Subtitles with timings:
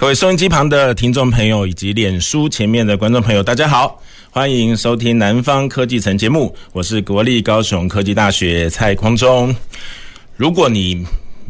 [0.00, 4.00] 各位收音机旁的听众朋友以及脸书前面的观众朋友，大家好，
[4.30, 9.54] 欢迎收听《南方科技城》节目，我是国立高雄科技大学蔡匡忠。
[10.38, 11.04] 如果你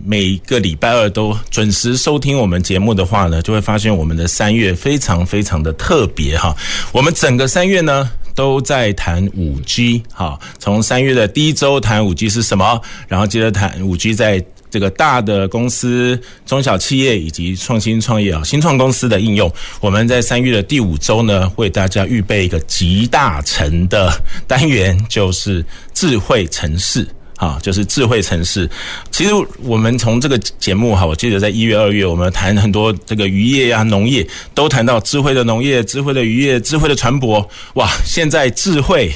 [0.04, 6.52] 每个礼拜二都准时收听我们节目的话呢，就会发现我们的三月非常非常的特别哈。
[6.90, 19.52] 我们整个三月呢都在谈五 G 哈，从三月的第一周谈五 G 是什么，然后接着谈五 G 在这个大的公司、中小企业以及创新创业啊、新创公司的应用。
[19.80, 24.12] 我们在三月的第五周呢，为大家预备一个集大成的
[24.46, 27.06] 单元，就是智慧城市。
[27.36, 28.68] 啊，就是智慧城市。
[29.10, 29.30] 其实
[29.62, 37.42] 我们从这个节目哈，我记得在一月、二月，我们谈很多这个渔业啊、农业，都谈到智慧的农业、智慧的渔业、智慧的船舶。
[37.76, 39.10] 哇，现在智慧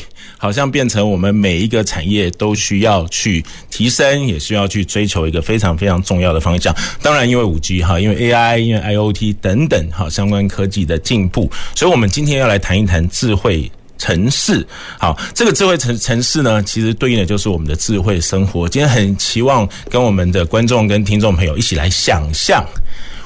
[0.45, 6.71] 好像变成我们每一个产业都需要去提升，也需要去追求一个非常非常重要的方向。
[7.01, 13.73] 当然，因为五 G 哈，因为 AI、因为 IoT 等等哈相关科技的进步，所以我们今天要来谈一谈智慧。
[13.97, 14.67] 城市，
[14.99, 18.69] 好，这个智慧城城市呢，其实对应的就是我们的智慧生活。
[18.69, 22.63] 今天很期望跟我们的观众跟听众朋友一起来想象，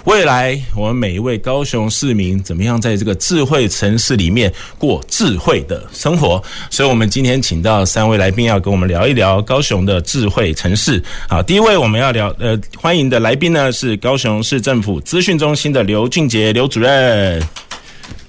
[0.09, 6.43] 未来我们每一位高雄市民怎么样在这个智慧城市里面过智慧的生活。
[6.71, 11.03] 所以，我们今天请到三位来宾要跟我们聊一聊高雄的智慧城市。
[11.29, 17.43] 好，第一位我们要聊，呃，欢迎的来宾呢是高雄市政府资讯中心的刘俊杰刘主任。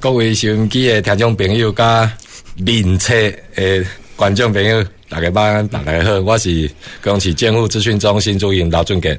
[0.02, 2.12] 各位收音机的听众朋友，加
[2.58, 3.14] 邻车
[3.56, 3.86] 的，
[4.18, 6.70] 观众朋友，大家晚安，大家好，我是
[7.00, 9.18] 高雄市政府资讯中心主任刘俊杰。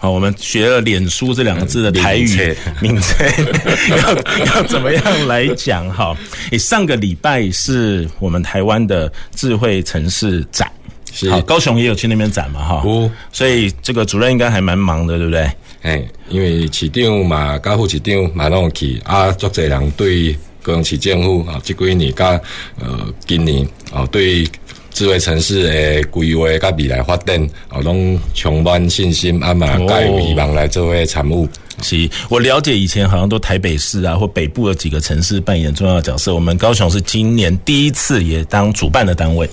[0.00, 3.26] 好，我们学了“脸书”这两个字的台语名称，
[3.98, 5.86] 要要怎么样来讲？
[5.90, 6.16] 哈，
[6.50, 10.66] 诶，上个礼拜是我们台湾的智慧城市展，
[11.12, 12.60] 是好，高雄也有去那边展嘛？
[12.64, 12.82] 哈，
[13.30, 15.50] 所以这个主任应该还蛮忙的，对不对？
[15.82, 20.34] 哎，因为市长嘛，甲副市长嘛拢去啊，足侪人对。
[20.62, 22.38] 高雄市政府啊，这几年甲
[22.78, 24.46] 呃今年啊，对
[24.90, 31.48] 智慧城市的规划甲未来发展哦，拢充满信心啊嘛，盖希望来作为产物。
[31.82, 39.48] 是，我了解以前好像都台北市啊或北部的几个城市扮演重要的角色，我们高雄是今年第一次也当主办的单位。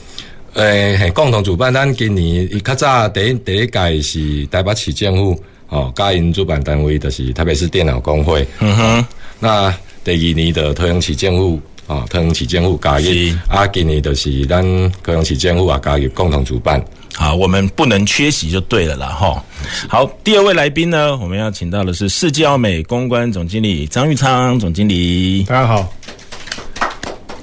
[0.54, 8.46] 诶、欸，系共同主办，咱今年伊较早第一第一届是台北市政府哦，甲因主办单位就是台北市电脑工会。
[8.60, 9.06] 嗯哼，
[9.40, 9.74] 那。
[10.04, 13.08] 第二年的高雄市政府啊，高雄市政府加入，
[13.48, 14.64] 啊，今年就是咱
[15.02, 16.84] 高雄市政府啊加入共同主办。
[17.16, 19.44] 好，我们不能缺席就对了啦，哈。
[19.88, 25.44] 好，第二位来宾呢，我们要请到的是世纪奥美公关总经理张玉昌总经理。
[25.44, 25.92] 大家好。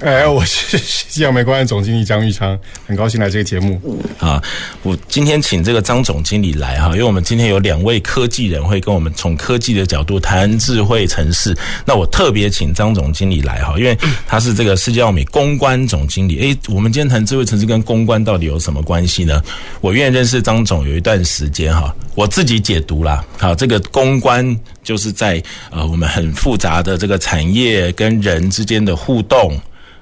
[0.01, 3.81] 哎，我是世纪奥美公关总经理张玉昌，很高兴来这个节目。
[4.19, 4.43] 啊，
[4.83, 11.55] 我今天请这个张总经理来哈，因为我们今天有两位科技人会跟我们从科技的角度谈智慧城市。
[11.85, 13.97] 那我特别请张总经理来哈，因为
[14.27, 16.51] 他是这个世纪奥美公关总经理。
[16.51, 19.41] 哎，我们今天谈智慧城市跟公关到底有什么关系呢？
[19.79, 23.23] 我愿意认识张总有一段时间哈，我自己解读啦。
[23.37, 25.41] 好，这个公关就是在
[25.71, 29.57] 呃我们很复杂的这个产业跟人之间的互动。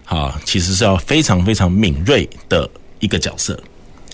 [0.05, 2.69] 啊，其实是要非常非常敏锐的
[2.99, 3.57] 一个角色，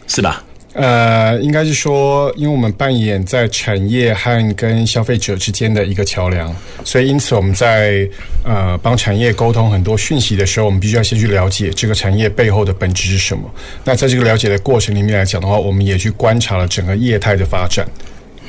[0.08, 0.44] 是吧？
[0.74, 6.56] 呃，应该是说，因为我们扮演在产业和跟消费者之间的一个桥梁，
[6.86, 8.08] 所以因此我们在
[8.46, 13.50] 呃帮产业沟通很多讯息的时候，我们必须要先去了解这个产业背后的本质是什么。
[13.84, 17.86] 那在这个了解的过程里面来讲的话，我们也去观察了整个业态的发展。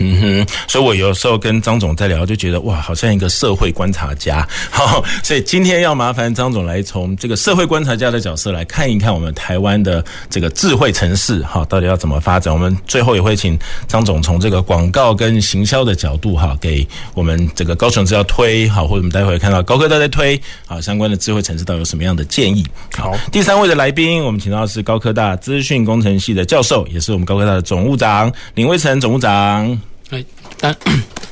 [0.02, 4.46] 嗯哼，所以我有时候跟张总在聊，就觉得哇，好像一个社会观察家。
[4.70, 12.52] 好，所以今天要麻烦张总来从这个社会观察家的角色来看一看我们台湾的这个智慧城市，哈，到底要怎么发展？
[12.52, 22.64] 我们最后也会请张总从这个广告跟行销的角度，哈，给我们这个高雄市要推，好，或者我们待会看到高科大在推，好，相关的智慧城市到底有什么样的建议？
[22.96, 29.78] 好，第三位的来宾，我们请到的是高科大资讯工程系的教授，也是我们高科大的总务长林威成总务长。
[30.10, 30.24] 哎，
[30.58, 30.74] 大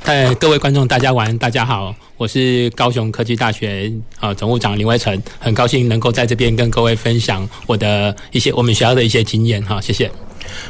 [0.05, 10.11] 哎，各位观众，大家晚，大家好，我是高雄科技大学啊总务长林威成，很高兴能够在这边跟各位分享我的一些我们学校的一些经验哈，谢谢。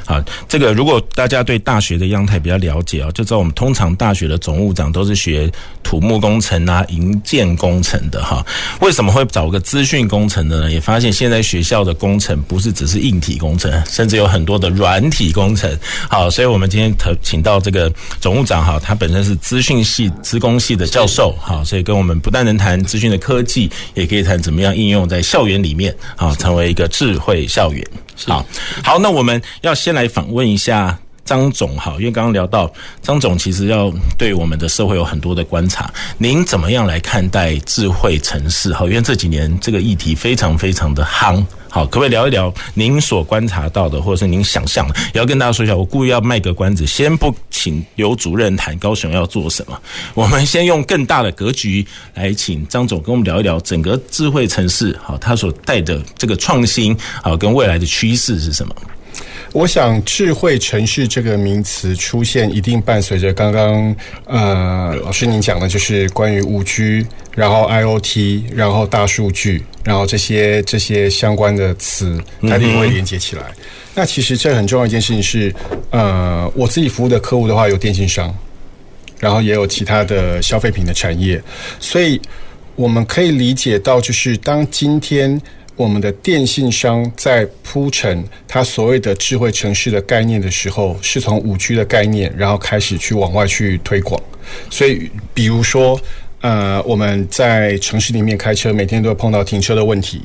[0.05, 5.51] 好，这个如果大家对大学的样态比较了解啊，就知道我们通常大学的总务长都是学
[5.83, 8.45] 土木工程啊、营建工程的哈。
[8.81, 10.71] 为什么会找个资讯工程的呢？
[10.71, 15.71] 也发现现在学校的工程不是只是硬体工程，甚至有很多的软体工程。
[16.09, 27.87] 好，所以我们今天特请到这个总务长哈，他本身是资讯系、资工系的教授，好，所以跟我们不但能谈资讯的科技，也可以谈怎么样应用在校园里面，好，成为一个智慧校园。
[28.27, 28.45] 好，
[28.83, 32.71] 好，那我们要先来访问一下张总，哈，因为刚刚聊到
[33.03, 35.93] 张总，其实要对我们的社会有很多的观察。
[36.17, 38.73] 您怎么样来看待智慧城市？
[38.73, 41.45] 哈，因为这几年这个议题非常非常的夯。
[41.71, 44.95] 好，可不可以聊一聊您所观察到的，或者是您想象的？
[45.15, 49.81] 也要跟大家说一下，我故意要卖个关子，先不请刘主任谈高雄要做什么，
[50.15, 58.75] 我们先用更大的格局来请张总跟我们聊一聊整个智慧城市，好，它所带的这个创新，好，跟未来的趋势是什么？
[59.53, 73.43] 我想，智慧城市这个名词出现，一定伴随着刚刚呃老师您讲的，就是关于五 G，然后 IOT，然后大数据，然后这些这些相关的词，它一定会连接起来。
[73.95, 75.55] 那其实这很重要一件事情是，
[75.91, 78.33] 呃，我自己服务的客户的话，有电信商，
[79.19, 81.43] 然后也有其他的消费品的产业，
[81.81, 82.21] 所以
[82.77, 85.41] 我们可以理解到，就是当今天。
[85.79, 94.21] 我们的电信商在铺陈它所谓的智慧城市的概念的时候，是从五 G 的概念，然后开始去往外去推广。
[94.69, 95.99] 所以，比如说，
[96.41, 100.23] 呃，我们在城市里面开车，每天都会碰到停车的问题。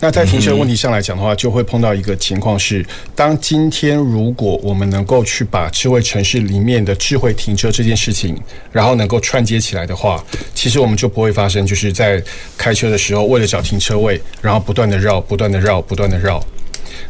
[0.00, 8.36] 那在停车问题上来讲的话，就会碰到一个情况是：当今天如果我们能够去把智慧城市里面的智慧停车这件事情，
[8.72, 10.24] 然后能够串接起来的话，
[10.54, 12.22] 其实我们就不会发生就是在
[12.56, 16.44] 开车的时候为了找停车位，然后不断的绕、不断的绕、不断的绕。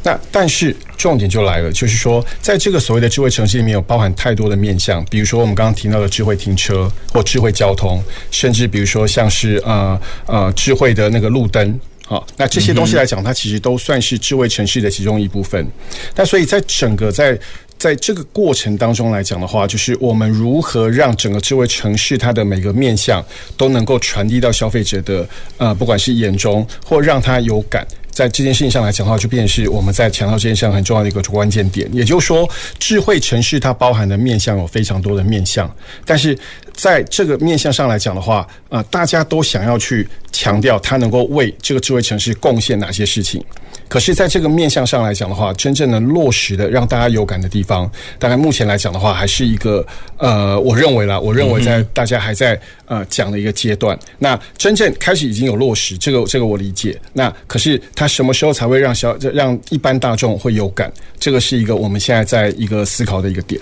[0.03, 11.79] 那但是重点就来了，就是说在这个所谓的智慧城市里面有包含太多的面向，比如说我们刚刚提到的智慧停车或智慧交通，甚至比如说像是呃呃智慧的那个路灯。
[12.05, 15.67] 好，那这些东西来讲，它其实都算是智慧城市的其中一部分。
[16.15, 17.39] 那所以在整个在
[17.79, 23.25] 在这个过程当中来讲的话，就是我们如何让整个智慧城市它的每个面向
[23.57, 25.27] 都能够传递到消费者的
[25.57, 27.87] 呃，不管是眼中或让他有感。
[28.13, 31.89] 在这件事情上来讲的话，就变成是我们在强调这件事情很重要的一个关键点。
[31.93, 32.49] 也就是说，
[32.79, 35.75] 智慧城市它包含的面向有非常多的面向，
[36.05, 36.39] 但是
[36.75, 43.45] 在这个面向上来讲的话，呃，大家都想要去强调它能够为这个智慧城市贡献哪些事情。
[43.89, 49.87] 可是，在这个面向上来讲的话，真正能落实的让大家有感的地方，大概目前来讲的话，还是一个
[50.17, 53.99] 呃，我认为啦，我认为在大家还在呃讲的一个阶段。
[54.19, 56.99] 那真正开始已经有落实，这个这个我理解。
[57.13, 60.91] 那可是它什么时候才会让小让一般大众会有感？
[61.21, 63.61] 这个是一个我们现在在一个思考的一个点。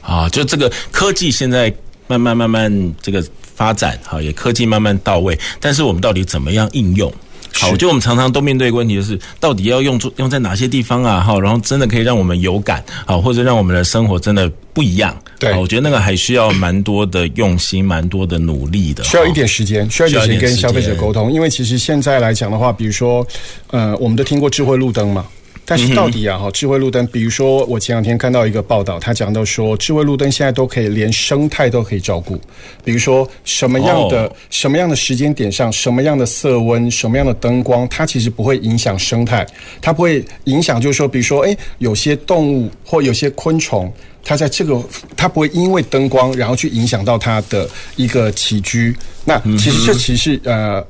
[0.00, 1.74] 啊，就这个科技现在
[2.06, 3.20] 慢慢慢慢这个
[3.56, 7.12] 发展，好，也科技慢慢到位，但是我们到底怎么样应用？
[7.58, 11.20] 好，我觉得我们常常都面对一个问题，就是到底要用用在哪些地方啊？
[11.20, 15.16] 哈，然后真的可以让我们有感，好，或者让我们的生活真的不一样。
[15.38, 19.02] 对，我觉得那个还需要蛮多的用心，蛮多的努力的。
[19.04, 21.32] 需要一点时间，需要一点时间跟消费者沟通。
[21.32, 23.26] 因为其实现在来讲的话，比如说，
[23.68, 25.24] 呃，我们都听过智慧路灯嘛。
[25.66, 32.40] 但是到底啊，哈，智慧路灯，比如说我前两天看到一个报道，他讲到说，智慧路灯现在都可以连生态都可以照顾，
[32.84, 39.44] 比如说什么样的什么样的时间点上，什么样的色温，什么样的灯光，它其实不会影响生态，
[39.82, 43.92] 它不会影响，就是说，比如说，诶，有些动物或有些昆虫。
[44.28, 44.82] 它在这个，
[45.16, 48.92] 它不会因为灯光，然后去影响到它的一个起居。
[49.24, 50.84] 那其实这其实呃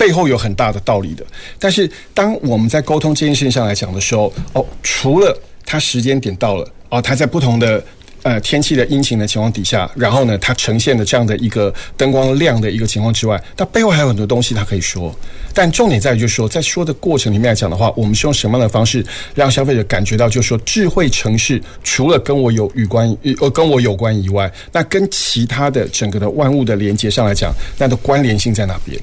[0.00, 1.22] 背后有很大的道理的。
[1.58, 7.84] 但是当我们在沟通这件事情上来讲的时候，哦，除了它时间点到了，哦，它在不同的。
[8.22, 15.10] 呃，天气的阴晴的情况底下，然后呢，它呈现的这样的一个灯光亮的一个情况之外，它背后还有很多东西它可以说。
[15.54, 19.02] 但重点在于，就是说，在说的过程里面来讲的话，我们是用什么样的方式
[19.34, 23.08] 让消费者感觉到，就是说，智慧城市除了跟我有与关
[23.40, 29.00] 呃跟我有关以外，那跟其他的整个的万物的连接上来讲，那的关联性在哪边？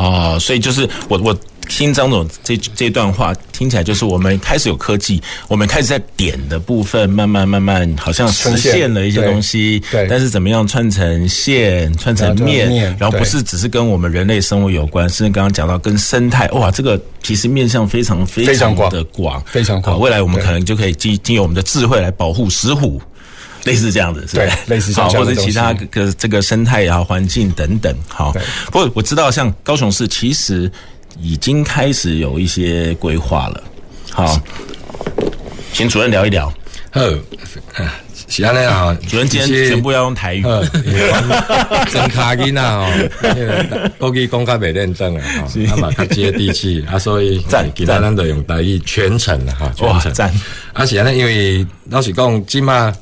[0.00, 1.36] 啊、哦，所以就是我我。
[1.70, 10.06] 听张总这这段话听起来就是我们开始有科技，我们开始在点的部分慢慢慢慢好像实现了一些东西，对。
[10.08, 20.00] 但是怎么样串成线、串成面，然后不是只是跟我们人类生活有关，甚至刚刚讲到跟生态，哇，这个其实面向非常非常的广，非常广。
[20.00, 22.98] 未来我们可能就可以经经由我们的智慧来保护石虎，
[23.68, 27.94] 类似这样子，是对，类似这样，或者其他个这个生态啊、环境等等。
[28.08, 28.32] 好，
[28.66, 30.70] 不过我知道像高雄市其实。
[31.20, 33.64] 已经开始有一些规划了，
[34.12, 34.40] 好，
[35.72, 36.46] 请主任聊一聊。
[36.92, 37.00] 好，
[38.28, 40.44] 是安尼啊，主任今天全部要用台语。
[41.90, 45.24] 真卡囡仔哦，国语讲较袂认真啊，
[45.72, 47.44] 啊嘛较接地气啊，所以
[47.74, 50.40] 其他人都用台语全程了哈，全程。
[50.72, 52.94] 啊是安尼，因为老实讲，即马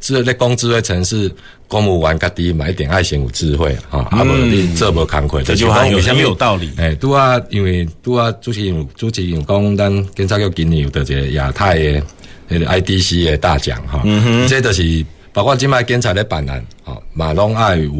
[0.00, 1.30] 智咧讲智慧城市，
[1.66, 6.70] 公务员家己嘛一定爱心有智慧哈，啊无你做无工课，这句话有没有道理？
[6.76, 12.02] 诶，拄啊，因为拄啊，主持人主持人讲，咱检察局今年有得一个亚太诶。
[12.50, 14.02] 迄个 IDC 的大奖哈，
[14.48, 17.92] 这都是包括今摆检察的办案，吼，嘛拢爱有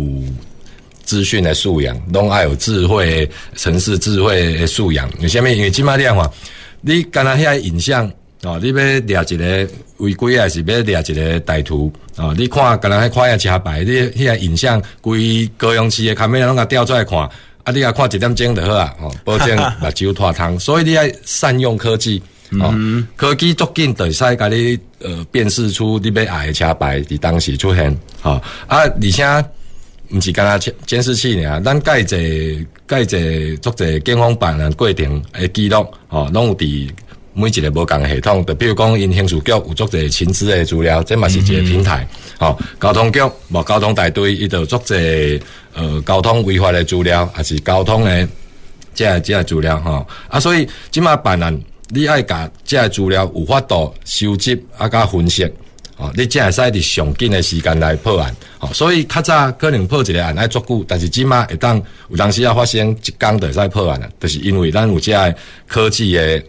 [1.04, 5.06] 资讯的素养，拢爱有智慧城市智慧的素养。
[5.20, 5.54] 为虾米？
[5.54, 6.32] 因为今麦你话，
[6.80, 8.10] 你干那遐影像
[8.42, 8.74] 哦，你要
[9.22, 9.68] 掠一个
[9.98, 12.34] 违规，还是要掠一个歹徒哦？
[12.36, 17.18] 你看干那遐看遐车牌，你遐影像规高雄市的卡面拢甲调出来看，
[17.64, 20.58] 啊，你啊看一点钟就好啊，哦，保证 目睭脱汤。
[20.58, 22.22] 所以你爱善用科技。
[22.60, 22.74] 哦，
[23.14, 27.94] 科技足紧，会使甲你呃辨识出你要爱的车牌伫当时出现。
[28.22, 29.44] 好、哦、啊，而且
[30.10, 32.16] 毋是干那监视器尔，咱盖者
[32.86, 33.18] 盖者
[33.60, 36.90] 做者警方办案过程诶记录，哦，拢有伫
[37.38, 38.44] 每一个无共系统。
[38.44, 42.06] 就比如讲，因刑事局有做者情资诶资料，这嘛是一个平台。
[42.36, 44.96] 好、哦，交通局无交通大队，伊就做者
[45.74, 48.26] 呃交通违法诶资料，还是交通诶
[48.92, 50.06] 这这资料吼、哦。
[50.28, 51.56] 啊，所以即嘛办案。
[51.90, 55.42] 你爱甲这资料有法度收集啊，甲分析，
[55.96, 65.34] 哦，你才会使伫上紧的时间来破案，哦，所以较早可能破一个案爱足久，但是即马会当有当时要发生一工就使破案啊，就是因为咱有这些
[65.66, 66.42] 科技的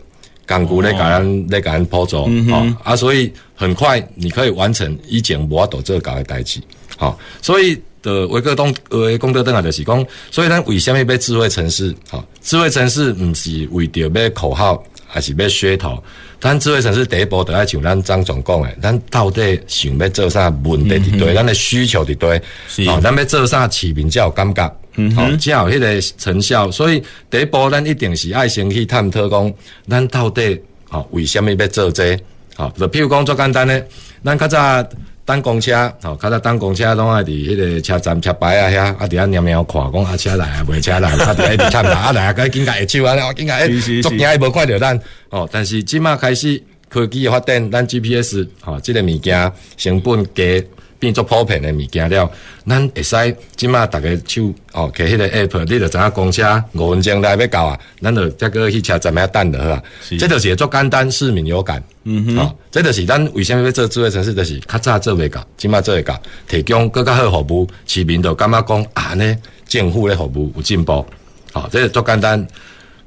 [0.57, 2.17] 工具咧，甲咱咧甲咱辅助，
[2.51, 6.59] 哦，啊，所以很快你可以完成以前无法度做搞的代志，
[6.97, 11.95] 好，所以的维克东呃功德灯啊，就是讲，所以咱为虾米要智慧城市？
[12.09, 14.83] 好，智慧城市毋是为着要口号。
[15.11, 16.03] 还是要噱头，
[16.39, 22.39] 咱智慧城市第一步，就爱像咱张总讲的，咱到底想要做啥问题伫对，咱的需求伫对，
[22.85, 26.69] 哦，咱要做啥市民才有感觉，嗯，好，才有迄个成效。
[26.69, 29.53] 所以第一步，咱一定是爱先去探讨讲，
[29.87, 32.19] 咱到底哦为虾米要做这？
[32.55, 33.83] 好，就譬如讲最简单诶，
[34.23, 34.89] 咱较早。
[35.29, 43.69] 等公车，吼，较早等公车拢爱伫迄个车站车牌啊遐，啊伫遐猫猫看，讲啊车来啊，袂车来，啊伫遐伫站台啊来啊，该紧甲下手啊，紧甲诶，
[44.01, 50.63] 足 惊伊无看着咱，哦，但是即马开始科技诶发展，咱 GPS，吼，即个物件成本低。
[50.99, 52.29] 变作普遍的物件了，
[52.67, 53.15] 咱会使
[53.55, 59.83] 即马逐个手哦，摕迄个 app，你着知影公车五分钟内要到啊，咱着再搁去车站遐等着好啊。
[60.19, 61.81] 这着是做简单，市民有感。
[62.03, 69.37] 嗯哼，哦，这着是咱为什么要做智慧城市，就是较早做袂到，即马做会到，提供更较好服务，市民着感觉讲啊呢，
[69.67, 71.05] 政府的服务有进步。
[71.53, 72.45] 好，这个做简单，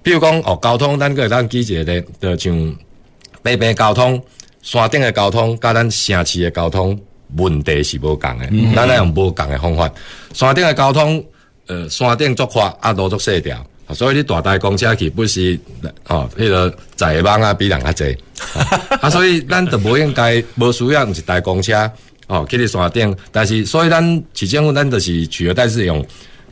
[0.02, 2.76] 比如讲哦，交通咱搁会当举一个咧，就像
[3.42, 4.22] 北边交通、
[4.62, 6.98] 山顶的交通，甲咱城市的交通。
[7.36, 9.90] 问题是无共诶，咱来用无共诶方法。
[10.32, 11.24] 山顶诶交通，
[11.66, 15.58] 呃，山顶作宽，啊路作细条，所以你大台公车去不是，
[16.08, 18.16] 哦，迄、那个载网啊比人较济，
[19.00, 21.90] 啊，所以咱就无应该无需要毋是大公车，
[22.26, 26.04] 哦，去你山顶，但是所以咱市政府咱就是取而代之用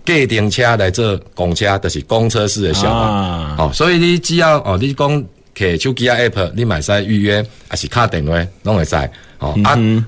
[0.04, 8.94] 计程车来做公车，就是公车式诶效果，啊、哦，所以你只要哦，你讲摕手机啊 app，你买使预约，还是敲电话拢会使，
[9.38, 10.04] 哦、嗯、啊。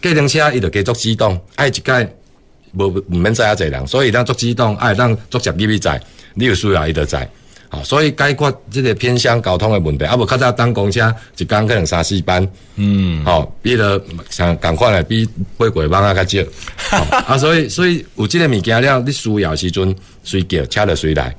[0.00, 2.16] 计程车伊就加速机动，爱一届
[2.72, 6.00] 无毋免载遐侪人，所以咱足机动爱咱做直入去载，
[6.34, 7.28] 你有需要伊就载，
[7.68, 10.04] 好，所以解决即个偏向交通的问题。
[10.04, 14.00] 啊，无较早当公车一工可能三四班，嗯，好，比了
[14.30, 16.46] 像共款诶比八过班啊较少，
[17.26, 21.34] 啊，所以所以有即个物件了，你需要时阵随叫车就随来，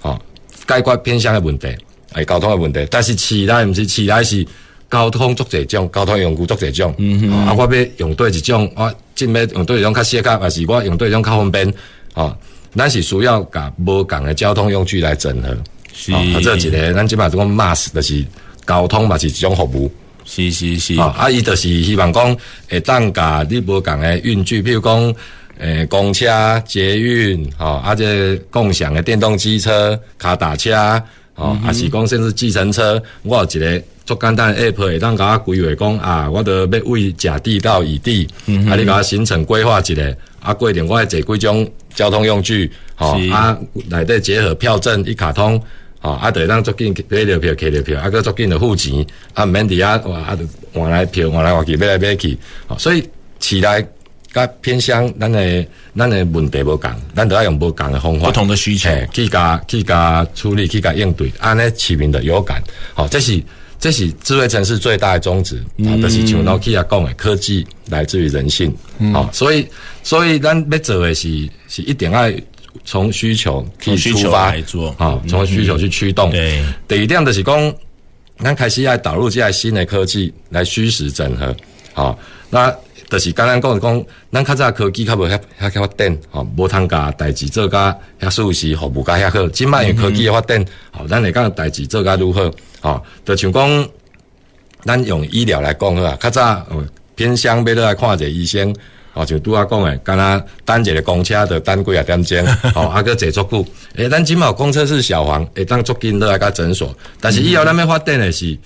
[0.00, 0.18] 好，
[0.66, 1.76] 解决偏向的问题，
[2.12, 4.46] 哎，交通的问题，但是市内毋是市内是。
[4.90, 6.94] 交通足侪种，交通用具足侪种。
[6.96, 11.70] 嗯哼，啊，我要用对一种，我真要用对一种较适合，还是我用对一种较方便？
[12.14, 12.34] 哦，
[12.74, 15.56] 咱是需要甲无共的交通用具来整合。
[15.92, 18.24] 是，啊，这一个咱即摆讲 mass 就是
[18.66, 19.92] 交通嘛是一种服务。
[20.24, 22.36] 是是是，啊，伊就是希望讲
[22.68, 25.02] 会当甲你无共的运具，比如讲，
[25.58, 30.74] 诶、欸，公车、捷运，哦，啊，这共享的电动机车、卡达车，
[31.34, 33.82] 哦，啊、嗯、是讲甚至计程车，我有一个。
[34.08, 40.02] 做简单的 app 会当甲我规划讲啊，我都要为甲地到乙地，嗯、啊，你甲我行程规划一下，
[40.40, 43.54] 啊，规定我会坐几种交通用具，吼，啊，
[43.90, 45.62] 内底结合票证一卡通，
[46.00, 50.38] 吼，啊，就会当足紧买着票，开着票，啊，搁足紧着付钱，啊，免伫遐，啊，
[50.72, 53.06] 换来票，换来换去，买来买去吼，所以
[53.40, 53.86] 市内
[54.32, 62.62] 甲偏向，咱的咱的问题无共，咱都要用无共的方法，不同的需求去甲去甲处理，去甲应对，安尼市民的有感。
[62.94, 63.38] 好，这是
[63.78, 68.74] 这是智慧城市最大的宗旨，啊，就是像 Nokia 讲的，科技来自于人性。
[69.12, 69.66] 好，所以
[70.02, 72.30] 所以咱要做的是是一定要
[72.84, 76.30] 从需求去出发来做，好，从需求去驱动。
[76.30, 77.74] 对，第一点就是讲，
[78.42, 81.54] 咱开始要导入这些新的科技来虚实整合。
[81.92, 82.18] 好，
[82.50, 82.74] 那。
[83.10, 89.48] 就是刚刚讲讲，咱较早科技较无遐遐较发展，吼，无通甲代志做甲遐舒适，服务甲遐好。
[89.48, 93.88] 即摆因科技的发展，吼，咱会讲代志做甲如何，哦，就像讲，
[94.84, 96.66] 咱用医疗来讲好啊，较早
[97.14, 98.74] 偏乡要来看一个医生，
[99.14, 103.66] 哦，就拄仔讲诶，敢若等一个公车就等几啊点钟，吼， 啊，搁坐足久。
[103.96, 108.56] 诶，咱即摆有公车是小黄，会当足紧落来甲诊所，但是以后咱要发展诶是。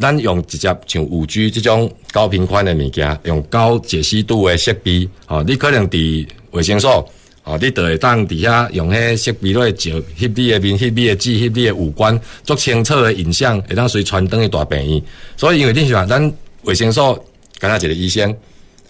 [0.00, 7.06] 咱用直接像五 G 这种高频宽的物件，用高解析度的设备，哦，你可能伫卫生所，
[7.44, 15.02] 哦，你就会当底下用迄设备来照翕你的面、翕你的指、翕你的五官，做清楚的影像，会当随传灯去大病院。
[15.36, 16.32] 所以因为你想，咱
[16.62, 17.14] 卫生所
[17.58, 18.32] 敢若一个医生，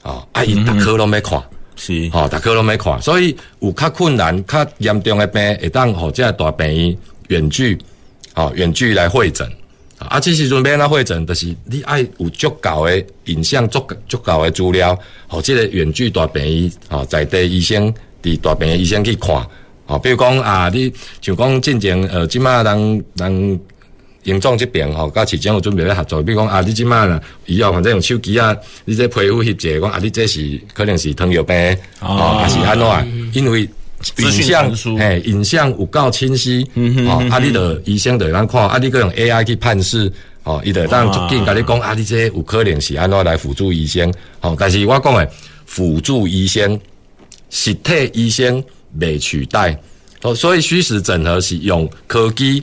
[0.03, 1.43] 哦，啊，伊逐科拢要看，
[1.77, 7.79] 是，哦，逐科拢要看，所以有较困难、较严重诶病，会当互这大病院远距，
[8.35, 9.51] 哦，远距来会诊。
[9.97, 19.35] 啊，这时阵要哪会诊，就是你爱有足够诶影像，足足够诶资料，和这个远距大病医，哦，在地医生，伫大病医生去看，
[19.87, 23.61] 哦，比如讲啊，你就讲进前，呃，即马人人
[24.23, 31.57] 严重这边，吼，甲市政府准备咧合作，比如讲啊，你即马呢，以后反正用手机啊，你这皮肤翕者，讲啊，你这是可能是糖尿病，
[32.01, 33.05] 哦，还是安怎啊？
[33.33, 33.69] 因为
[34.19, 40.11] 影像，嘿，影像有够清晰，嗯哼，哦，啊，你的医生就咱看，啊，你搁用 AI 去判释，
[40.45, 45.29] 哦，伊就当逐渐甲你讲，啊，你这有可能是安怎来辅助医生，哦，但是我讲诶，
[45.67, 46.79] 辅助医生，
[47.55, 48.65] 实体医生
[48.99, 49.79] 未取代，
[50.23, 52.63] 哦，所以虚实整合是用科技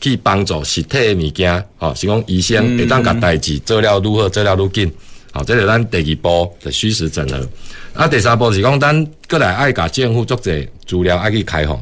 [0.00, 4.92] 去帮助实体的物件，哦，是讲医生会当甲代志做了如何做了愈紧，
[5.30, 7.48] 好，这是咱第二步的虚实整合。
[7.94, 10.52] 啊，第三步是讲，咱过来爱甲政府做者
[10.84, 11.80] 资料爱去开放。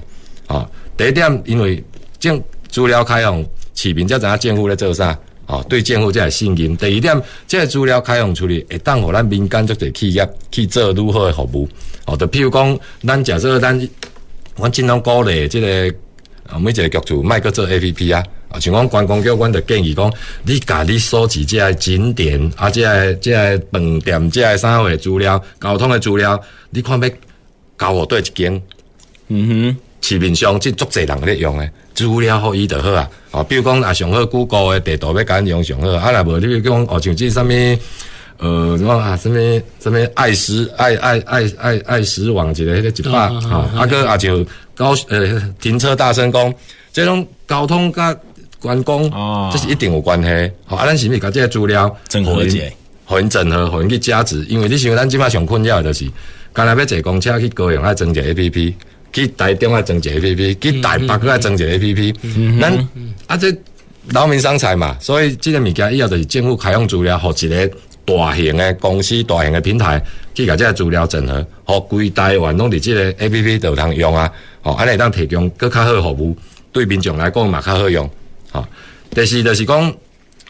[0.48, 1.82] 哦，第一点，因为
[2.20, 3.42] 政资料开放，
[3.74, 6.76] 市民才知影政府咧做啥，哦，对政府才会信任。
[6.76, 11.68] 第二点，这个资料开放出去，会当互咱民间做者企业去做如何的服务。
[12.06, 13.88] 哦，就譬如讲，咱假设咱，
[14.56, 15.94] 我尽量鼓励这个
[16.48, 18.22] 啊，每一个局处卖个做 A P P 啊。
[18.60, 20.12] 像讲观光局，阮就建议讲，
[20.44, 27.08] 你家你所在这些景点，啊，这些这些饭店，这些啥货资料、交通的资料，你看要
[27.76, 28.62] 交互对一间，
[29.26, 33.08] 嗯哼，市面上即足侪人咧用诶，资料互伊就好啊。
[33.30, 37.48] 哦，比如讲啊，上好 Google 的地图要甲咱用上好，啊，若无你比如讲哦，像即啥物，
[38.38, 46.54] 呃，什么啊，什么什么爱思爱爱爱爱爱思网一个迄个一百啊，啊个啊就高呃停车大声讲，
[46.92, 48.14] 这种交通甲。
[48.60, 50.50] 观光哦，这是一定有关系。
[50.64, 52.72] 好，啊，咱是毋是甲即个资料整合起来，
[53.04, 54.42] 互因整合，互因去价值。
[54.48, 56.10] 因为你想，咱即摆上困扰的就是，
[56.50, 58.74] 刚才要坐公车去高雄爱装一个 A P P，
[59.14, 62.12] 去台中啊装一个 A P P，去台北啊装一个 A P P。
[62.60, 62.88] 咱
[63.26, 63.56] 啊，这
[64.10, 67.70] 劳民伤财嘛，所以这个物件以后就是政府开放资料，互一个
[68.04, 70.02] 大型的公司、大型的平台
[70.34, 74.30] 去甲这个资料整合，互规台湾拢伫这个 A P P 都通用啊。
[74.62, 76.36] 哦，安尼当提供更较好的服务，
[76.72, 78.08] 对民众来讲嘛较好用。
[78.52, 78.66] 哦，
[79.10, 79.94] 第四就是讲，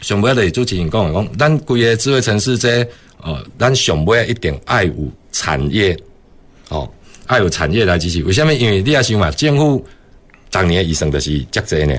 [0.01, 2.91] 上尾的主持人讲讲，咱规个智慧城市这个，
[3.23, 4.95] 呃，咱上尾一定爱有
[5.33, 5.97] 产业，
[6.69, 6.89] 哦，
[7.27, 8.23] 爱有产业来支持。
[8.25, 8.53] 为什么？
[8.55, 9.85] 因为你也想嘛，政府
[10.51, 11.95] 当年的预算就是遮济呢，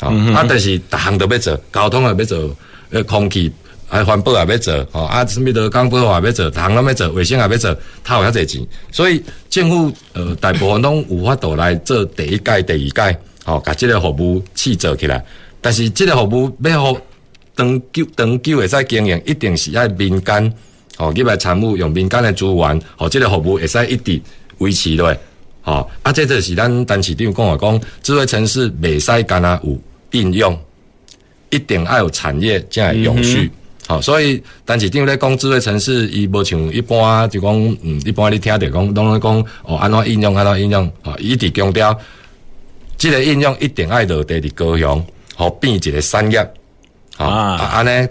[0.00, 2.56] 啊，啊，但是逐项都要做，交通也要做，
[2.90, 3.52] 呃，空气
[3.88, 15.24] 啊，环保也要做，哦，啊，什么的港府也要做，逐项拢要做，卫生也要做，他有遐济钱，所以政府呃大部分拢有法度来做第一届、第二届，哦，把这个服务去做起来。
[15.60, 16.96] 但是，这个服务要好
[17.54, 20.54] 长久、长久会使经营，一定是要民间
[20.96, 24.20] 哦，入来参与用民间的资源，哦，这个服务会使一直
[24.60, 25.14] 维持落，
[25.64, 29.78] 哦，啊，这就是咱陈市长讲话讲，智慧城市未使干那有
[30.12, 30.58] 应用，
[31.50, 33.50] 一定要有产业才会永续，
[33.86, 41.98] 好、嗯哦，所以陈市长咧讲智慧城市，伊无像一般就讲，嗯，一般你听着讲，拢咧讲哦，安怎应用，安怎应用，哦，一直强调，
[42.96, 45.04] 这个应用一定爱落地伫高雄。
[45.36, 46.38] 好变一个产业，
[47.16, 48.06] 啊，安尼，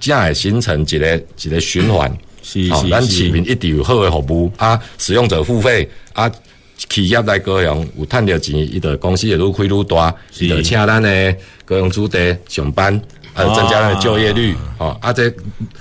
[0.00, 2.12] 才会形成一个一个循环。
[2.70, 6.30] 好，咱市民一定有好的服务啊，使用者付费啊，
[6.88, 13.00] 企业来高雄有赚到钱，伊的公司也愈开愈大，伊就请咱的高雄子弟上班。
[13.38, 15.30] 呃，增加了就业率，哦，啊，这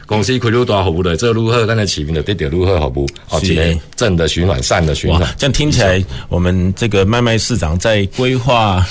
[0.06, 3.63] 公司开愈大服务的，这如何，咱的市民就得到如何服务，哦，一个
[3.95, 5.25] 正的循环，善的循环。
[5.38, 8.86] 这样听起来，我们这个麦麦市长在规划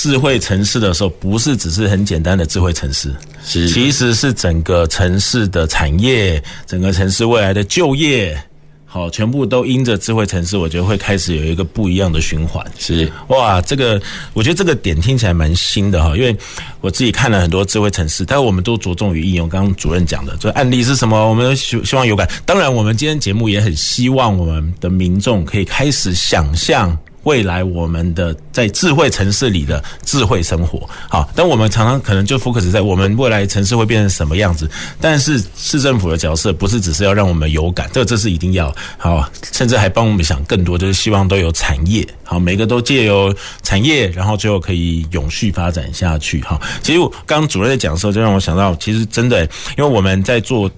[0.00, 8.42] 智慧城市的时候，不是只是很简单的智慧城市，是，其实是整个城市的产业，整个城市未来的就业。
[8.86, 12.64] 好，全部都因着智慧城市，我觉得会开始有一个不一样的循环。
[12.78, 14.00] 是哇，这个
[14.32, 16.34] 我觉得这个点听起来蛮新的哈，因为
[16.80, 19.50] 我自己看了很多智慧城市，但是我们都着重于应用。
[19.50, 21.28] 刚刚主任讲的这案例是什么？
[21.28, 22.26] 我们希希望有感。
[22.46, 26.96] 当然，我们今天节目也很希望我们的民众可以开始想象。
[27.24, 34.70] 未来我们的在智慧城市里的智慧生活，好，但我们常常可能就 focus 在我们未来城市会变成什么样子。
[35.00, 46.40] 但是市政府的角色不是只是要让我们有感，这这是一定要好，甚至还帮我们想更多，就是希望都有产业，好，每个都借由产业，然后最后可以永续发展下去。
[46.40, 49.42] 哈，其实我刚刚主任在讲的时候，就让我想到，其实真的，
[49.76, 50.70] 因为我们在做。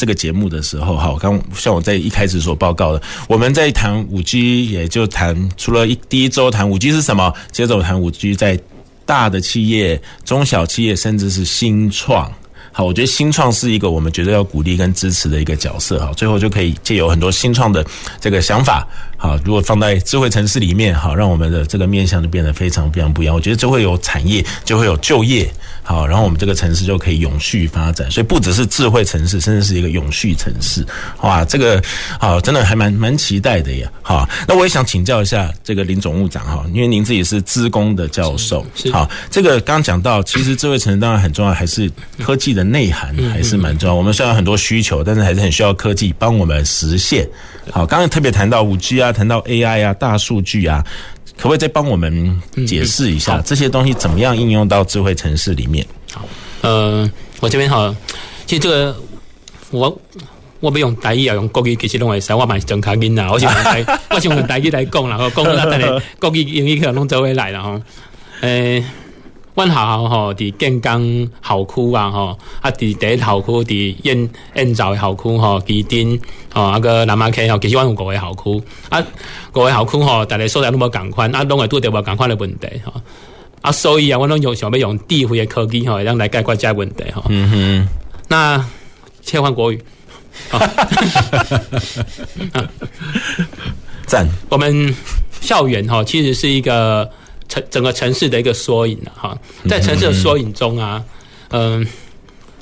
[0.00, 8.58] 这个节目的时候，哈，刚像我在一开始所报告的，我们在谈五 G，也就谈除了一第一周谈五 G 是什么，接着我谈五 G 在
[9.04, 12.32] 大的企业、中小企业，甚至是新创。
[12.72, 15.98] 好，我觉得新创是一个我们觉得要鼓励跟支持的一个角色。
[15.98, 17.84] 哈，最后就可以借由很多新创的
[18.20, 23.34] 这个想法，好，如果放在智慧城市里面，好，让我们的这个面向就变得非常非常不一样。
[23.34, 25.50] 我觉得就会有产业，就会有就业。
[25.82, 30.86] 好，然后我们这个城市就可以永续发展，所以不只是智慧城市，甚至是一个永续城市。
[31.22, 31.82] 哇，这个
[32.20, 33.90] 好，真的还蛮蛮期待的呀。
[34.00, 38.64] 好，那我也想请教一下这个林总务长哈，因为您自己是资工的教授。
[38.92, 41.90] 好，这个刚刚讲到，其实智慧城市当然很重要，还是
[42.22, 43.94] 科技的内涵还是蛮重要。
[43.94, 47.28] 我们虽然很多需求，但是还是很需要科技帮我们实现。
[47.70, 50.84] 好，刚刚特别谈到五 G 啊，谈到 AI 啊，大数据啊。
[51.36, 55.86] 可不可以再帮我们解释一下这些东西怎么样应用到智慧城市里面？
[56.12, 56.28] 好，
[56.60, 57.96] 呃，我这边哈，
[58.46, 58.94] 其实这个
[59.70, 60.00] 我
[60.60, 67.80] 我不用台语啊，用国语其实拢会使，我蛮是真卡音呐，我是用台， 我是用台语来讲，然后讲了等下国语英语可能拢做回来了哈，
[68.42, 68.84] 诶。
[69.54, 76.18] 阮学校吼，伫建工校区啊，吼啊，伫第一校区，伫燕燕巢的校区吼，基丁
[76.54, 79.04] 吼，啊个南马溪吼，其实阮有五个校区，啊，
[79.52, 82.92] 五个校区吼，大家所在拢无共款，啊，拢会拄着无共款的问题吼，
[83.60, 87.24] 啊，所以啊，阮拢用想要用智慧的科技吼，让来解决这个问题吼。
[87.28, 87.88] 嗯哼，
[88.28, 88.64] 那
[89.20, 89.82] 切换国语，
[94.06, 94.94] 赞，我们
[95.40, 97.10] 校园吼，其实是一个。
[97.50, 99.36] 城整个城市的一个缩影了哈，
[99.68, 101.04] 在城市的缩影中啊，
[101.50, 101.86] 嗯，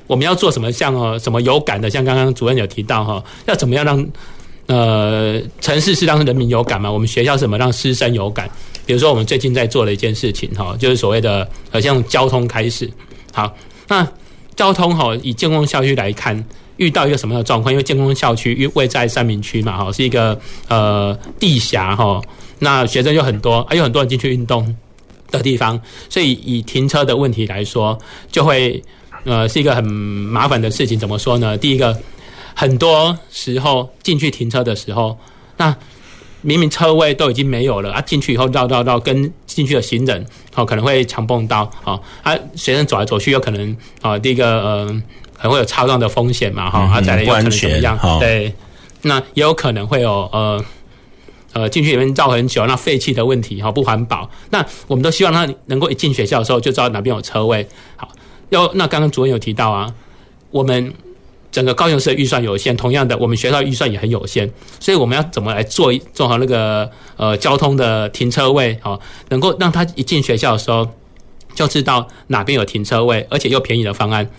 [0.06, 0.72] 我们要做什么？
[0.72, 1.88] 像哦，什么有感的？
[1.88, 4.08] 像刚刚主任有提到哈，要怎么样让
[4.66, 6.90] 呃城市是让人民有感嘛？
[6.90, 8.50] 我们学校怎么让师生有感？
[8.86, 12.90] 比如说我们最近在做的一件事情哈，就是所谓的呃，像交通开始。
[13.34, 13.54] 好，
[13.88, 14.08] 那
[14.56, 16.42] 交通哈，以建工校区来看，
[16.78, 17.70] 遇到一个什么样的状况？
[17.70, 22.22] 因为建工校区位在三明区嘛，哈，是一个呃地狭哈。
[22.60, 24.76] 那学生有很多，还有很多人进去运动
[25.30, 27.98] 的地方，所以以停车的问题来说，
[28.32, 28.82] 就会
[29.24, 30.98] 呃是一个很麻烦的事情。
[30.98, 31.56] 怎么说呢？
[31.56, 31.96] 第一个，
[32.54, 35.16] 很多时候进去停车的时候，
[35.56, 35.76] 那
[36.40, 44.86] 明明车位都已经没有了啊，进去以后绕绕绕，跟进去的行人哦可能会强碰到哦，啊学生走来走去有可能啊，第一个呃
[45.36, 47.98] 可能会有超撞的风险嘛哈，啊再来有可能怎么样？
[48.18, 48.52] 对，
[49.02, 50.64] 那也有可能会有呃。
[51.58, 54.30] 呃，进去里面绕很久，那废气的问题哈，不环保。
[54.50, 57.66] 那我们都希望他能够一进学校的时候就知道哪边有车位。
[57.96, 58.08] 好，
[58.50, 59.92] 要那刚刚主任有提到啊，
[60.52, 60.94] 我们
[61.50, 70.88] 整个高雄市的预算有限，同样的，我们学校预算也很有限，所以我们要怎么来做做好那个呃交通的停车位，好，能够让他一进学校的时候
[71.54, 74.30] 就知道哪边有停车位，而且又便宜的方案。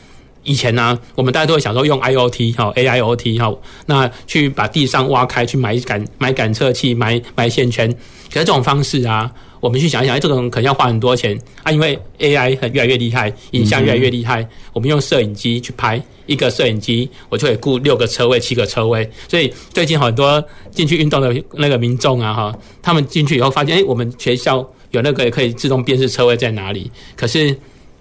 [0.50, 7.88] 以前呢、啊，我们大家都会想说用 IOT 哈，AIOT 哈，那去把地上挖开，去买感买感测器，买买线圈。
[8.34, 19.08] 可是这种方式啊，我们去想一想，哎，这种可能要花很多钱啊，因为 AI 很越来越厉害，影像越来越厉害，我们用摄影机去拍一个摄影机，我就可以雇六个车位、七个车位。
[19.28, 27.56] 所以最近很多进去运动的那个民众啊，哈，他们进去以后发现，哎，我们学校有那个也可以自动辨识车位在哪里，可是。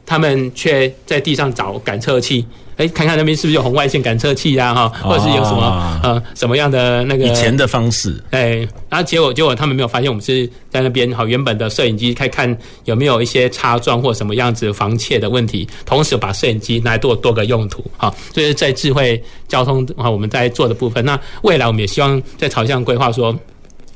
[0.09, 2.43] 他们却在地上找感测器，
[2.79, 4.75] 哎，看看那边是不是有红外线感测器呀？
[4.75, 8.19] 哈，或者是有什么呃什么样的那个以前的方式？
[8.31, 23.39] 哎，然后结果结果他们没有发现，我们是在那边好原本的摄影机看看有没有一些擦撞或什么样子防窃的问题，同时把摄影机拿来做多个用途，好，所以在智慧交通啊我们在做的部分，那未来我们也希望在朝向规划说。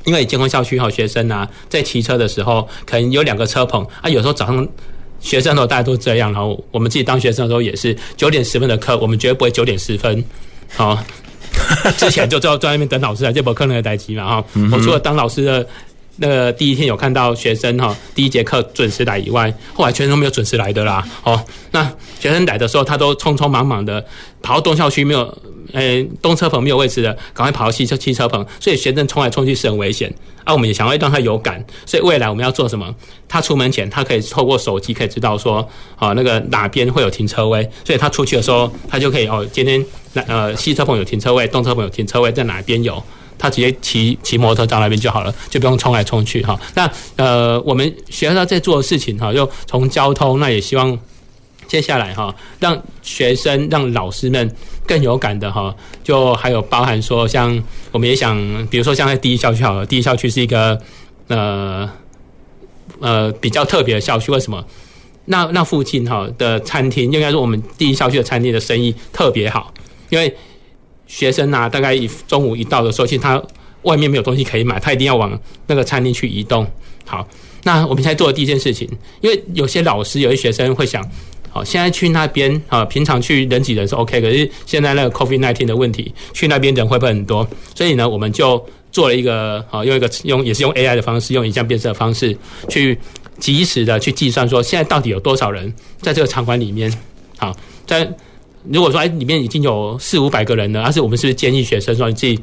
[0.05, 4.67] 因为建工校区哈学生啊，在骑车的时候可能有两个车棚啊，有时候早上
[5.23, 10.23] 学生的时候大家都这样，然后我们自己当学生的时候也是九点十分的课，我们绝对不会九点十分，
[10.77, 11.03] 好，
[11.97, 14.45] 之前就坐在外面等老师来，这不可能的待机嘛哈。
[14.71, 15.67] 我除了当老师的。
[16.17, 21.07] 那个第一天有看到学生哈，第一节课准时来以外，后来学生都没有准时来的啦。
[21.25, 21.83] 哦，那
[22.21, 24.05] 学生来的时候，他都匆匆忙忙的
[24.43, 25.39] 跑到东校区没有，
[25.73, 30.13] 呃，东车棚没有位置的，赶快跑到西车西车棚，所以学生冲来冲去是很危险。
[30.45, 32.93] 啊，我们也想要让他有感，所以未来我们要做什么？
[33.29, 39.83] 他出门前，他可以透过手机可以知道说，啊，那个哪边会有停车位，所以他出去的时候，他就可以哦，今天
[40.15, 43.01] 那呃西车棚有停车位，东车棚有停车位，在哪边有？
[43.43, 46.57] 他直接骑骑摩托到那边就好了，就不用冲来冲去哈。
[46.77, 50.97] 那呃，我们学校在做的事情哈，就从交通，那也希望
[51.67, 54.49] 接下来哈，让学生、让老师们
[54.87, 55.75] 更有感的哈。
[56.05, 60.81] 就还有包含说，像我们也想，比如说像在第一校区好了，第一校区是一个
[61.27, 61.91] 呃
[63.01, 64.65] 呃比较特别的校区，为什么？
[65.25, 69.75] 那那附近哈的餐厅，应该说我们第一校区的餐厅的生意特别好，
[70.11, 70.33] 因为。
[71.13, 73.41] 学生啊，大概一中午一到的时候，其实他
[73.83, 76.67] 外面没有东西可以买，他一定要往那个餐厅去移动。
[77.05, 77.29] 好，
[77.65, 78.89] 那我们现在做的第一件事情，
[79.21, 81.07] 因为有些老师、有些学生会想，
[81.51, 87.47] 好，现在去那边啊，平常去人挤人是 OK，可是现在那个 COVID-19 的问题，去那边人会不会很多？
[87.75, 92.35] 所以呢，我们就做了一个啊，用一个用也是用 AI 的方式，用影像辨识的方式，
[92.71, 92.99] 去
[93.39, 95.71] 及时的去计算说，现在到底有多少人
[96.01, 96.91] 在这个场馆里面？
[97.37, 97.55] 好，
[97.87, 98.11] 在。
[98.71, 102.39] 如果说哎，里面已经有四五百个人了，而是我们是不是建议学生说你自己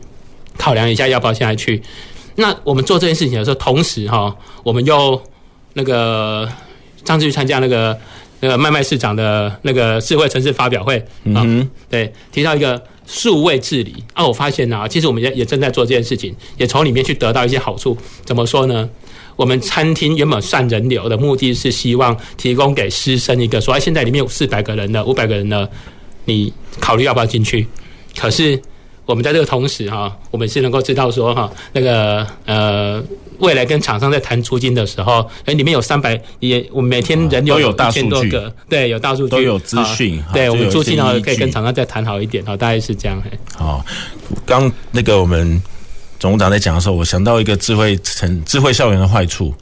[0.57, 1.81] 考量一下要不要现在去？
[2.35, 5.21] 那我们做这件事情的时候，同时哈，我们又
[5.73, 6.47] 那个
[7.05, 7.97] 上次去参加那个
[8.39, 10.97] 那个麦麦市长的那个智慧城市发表会
[11.33, 11.45] 啊，
[11.89, 17.97] 对，提到一个数位治理啊，我发现啊，其实我们也也正在做这件事情，也从里面去得到一些好处。
[18.25, 18.89] 怎么说呢？
[19.35, 25.69] 我们餐厅原本算人流的目的是希望提供给师生一个说，哎，现在里面有四百个人了，五百个人了。
[26.25, 27.67] 你考虑要不要进去？
[28.17, 28.59] 可是
[29.05, 33.01] 我们在这个同时哈，我们是能够知道说哈，那个呃，
[33.39, 43.21] 未来跟厂商在谈租金的时候，哎，里面有三百也，我们每天人流有一千多个，对，有大数据都有资讯，对我们租金呢可以跟厂商再谈好一点，好，大概是这样。
[43.55, 43.83] 好，
[44.45, 45.61] 刚那个我们
[46.19, 49.53] 总务长在讲的时候，我想到一个智慧城、智慧校园的坏处。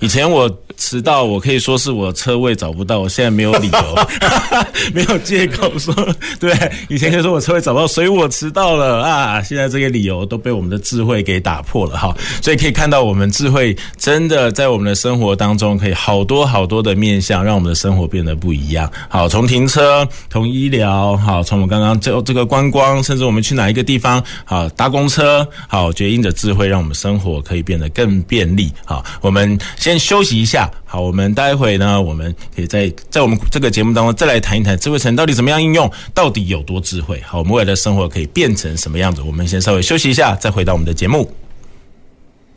[0.00, 4.08] 以前我迟到，我可以说是我车位找不到，我现在没有理由，
[4.92, 5.94] 没有借口说，
[6.38, 6.52] 对，
[6.90, 9.40] 以前可以说我车位找不到，所以我迟到了啊。
[9.42, 18.90] 现在这个理由都被我们的智慧给打破了哈，所以可以看到我们智慧真的在我们的生活当中，可以好多好多的面向，让我们的生活变得不一样。
[19.08, 28.70] 好，从停车，从医疗，好，从我们刚刚这这个观光，甚至我们去哪一个地方，好，搭公车，好，觉得因着智慧，让我们生活可以变得更便利。
[28.84, 29.58] 好，我们。
[29.86, 37.22] 先休息一下，好，我们待会呢，我们可以在在我们这个节目当中再来谈一谈智慧城到底怎么样应用，到底有多智慧？
[37.24, 39.22] 好，我们未来的生活可以变成什么样子？
[39.22, 41.30] 我们先稍微休息一下，再回到我们的节目。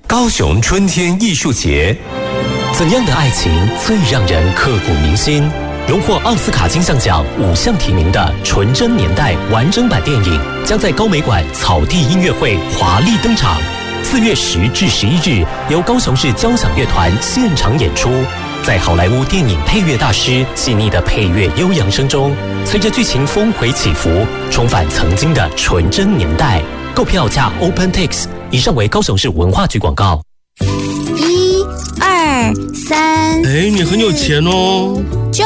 [0.07, 1.95] 高雄春天艺术节，
[2.73, 3.53] 怎样的爱情
[3.85, 5.47] 最让人刻骨铭心？
[5.87, 13.61] 荣获奥斯卡金像奖五项提名的《纯真年代》完整版电影，将在高美馆草地音乐会华丽登场。
[14.03, 18.09] 四月十至十一日，由高雄市交响乐团现场演出，
[18.63, 22.35] 在好莱坞电影配乐大师细腻的配乐悠扬声中，
[22.65, 24.09] 随着剧情峰回起伏，
[24.49, 26.61] 重返曾经的纯真年代。
[26.95, 28.25] 购票价 OpenTix。
[28.51, 30.19] 以上为高雄市文化局广告。
[31.17, 31.63] 一、
[32.01, 33.43] 二、三。
[33.45, 34.99] 哎，你很有钱哦。
[35.31, 35.45] 就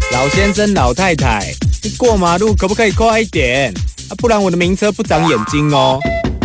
[0.11, 3.73] 老先生、老太太，你过马路可不可以快一点？
[4.09, 5.99] 啊，不然我的名车不长眼睛哦。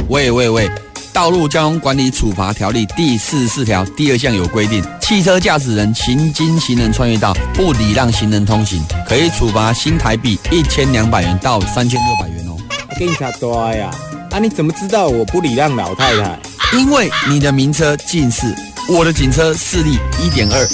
[0.09, 0.70] 喂喂喂，
[1.12, 12.57] 道路交通管理处罚条例》第四十四条第二项有规定，汽车驾驶人行经行人穿越道不礼让行人通行，可以处罚新台币一千两百元到三千六百元哦。
[12.98, 13.90] 警察多呀！
[14.31, 16.38] 啊，你怎么知道我不礼让老太太？
[16.72, 18.55] 因为你的名车近视，
[18.88, 20.66] 我的警车视力一点二。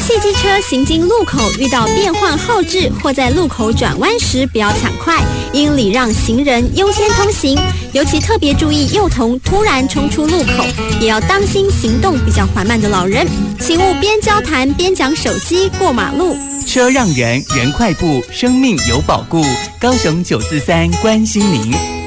[0.00, 5.22] 汽机车行经路口遇到变换号志或在路口转弯时，不要抢快，
[5.52, 7.58] 应礼让行人优先通行。
[7.92, 10.64] 尤其特别注意幼童突然冲出路口，
[11.00, 13.26] 也要当心行动比较缓慢的老人，
[13.60, 16.36] 请勿边交谈边讲手机过马路。
[16.66, 19.44] 车让人，人快步，生命有保固。
[19.80, 22.05] 高雄九四三关心您。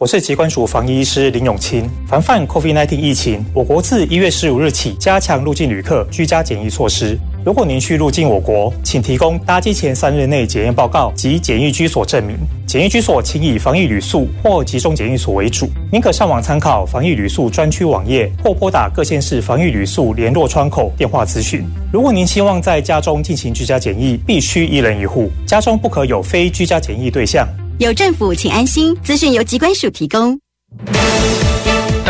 [0.00, 1.86] 我是疾管署防疫医师林永清。
[2.08, 7.18] 防范 COVID-19 疫情，我国自一月十五日起加强入境旅客居家检疫措施。
[7.44, 12.34] 如果您需入境我国，请提供搭机前三日内检验报告及检疫居所证明。
[12.66, 15.68] 检疫居所请以防疫旅宿或集中检疫所为主。
[15.92, 21.62] 您可上网参考防疫旅宿专区网页，或拨打各县市防疫旅宿联络窗口电话咨询。
[21.92, 27.46] 如果您希望在家中进行居家检疫，必须一人一户，家中不可有非居家检疫对象。
[27.80, 28.94] 有政府，请安心。
[29.02, 30.38] 资讯由机关署提供。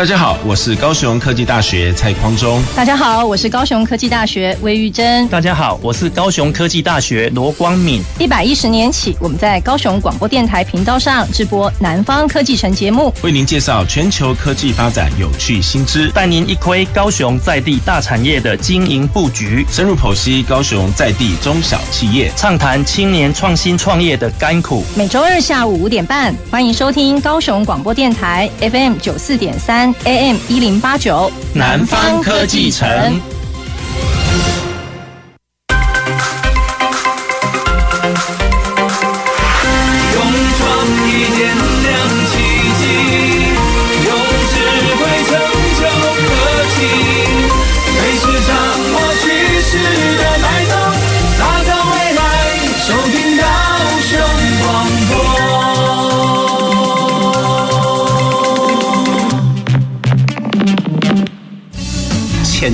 [0.01, 2.59] 大家好，我是高雄科技大学蔡匡忠。
[2.75, 5.27] 大家好，我是高雄科技大学魏玉珍。
[5.27, 8.01] 大家好，我是高雄科技大学罗光敏。
[8.17, 24.83] 一百一十年起，我们在高雄广播电台频道上直播《南方科技城》节目，为您介绍全球科技发展有趣新知，带您一窥高雄在地大产业的经营布局，深入剖析高雄在地中小企业，畅谈青年创新创业的甘苦。
[24.95, 29.90] 每周二下午五点半，欢迎收听高雄广播电台 FM 九四点三。
[30.05, 32.87] AM 一零八九，南方科技城。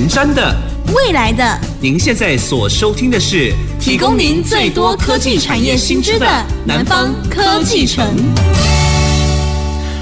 [0.08, 0.56] 前瞻的，
[0.94, 6.26] 未来的，您现在所收听的是提供您最多科技产业新知的
[6.64, 8.06] 南方科技城。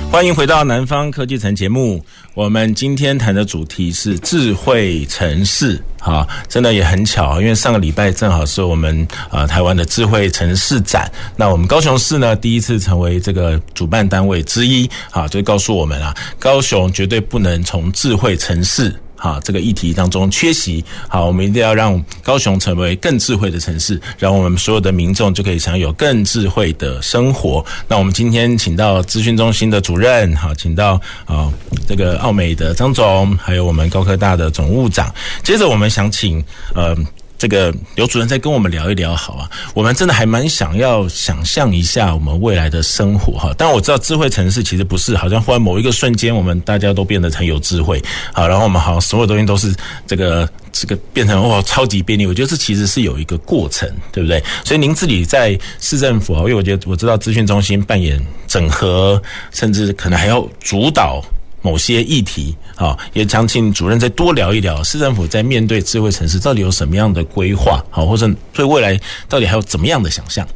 [0.08, 2.04] 欢迎回到南方科技城节目。
[2.34, 11.10] 我们今天谈的主题是智慧城市，啊，真的也很巧，因为上个礼拜正好是我们啊台湾的智慧城市展。
[11.34, 18.94] 那我们高雄市呢，第一次成为这个主办单位之一，啊，就告诉我们啊，高雄绝对不能从智慧城市。
[19.16, 20.84] 好，这个议题当中缺席。
[21.08, 27.64] 好，我们一定要让高雄成为更智慧的城市，让我们所有的民众就可以享有更智慧的生活。
[27.88, 31.50] 那我们今天请到资讯中心的主任，好，请到啊
[31.88, 35.12] 这个奥美的张总，还有我们高科大的总务长。
[35.42, 36.42] 接着，我们想请
[36.74, 36.96] 呃。
[37.38, 39.50] 这个刘主任再跟我们聊一聊，好啊。
[39.74, 43.54] 我们真的还蛮想要想象一下我们未来的生活哈。
[43.58, 49.74] 但我知道智慧城市其实不是好像忽然某一个瞬间，我们大家都变得很有智慧，好，然后我们好像所有东西都是
[50.06, 52.26] 这个这个变成哇超级便利。
[52.26, 54.42] 我觉得这其实是有一个过程，对不对？
[54.64, 59.20] 所以您自己在市政府，因为我觉得我知道资讯中心扮演整合，
[59.52, 61.22] 甚至可能还要主导。
[61.66, 67.84] 某些议题啊，也想请主任再多聊一聊，市政府在面对智慧城市到底有什么样的规划？
[67.90, 68.96] 好，或者对未来
[69.28, 70.46] 到底还有怎么样的想象？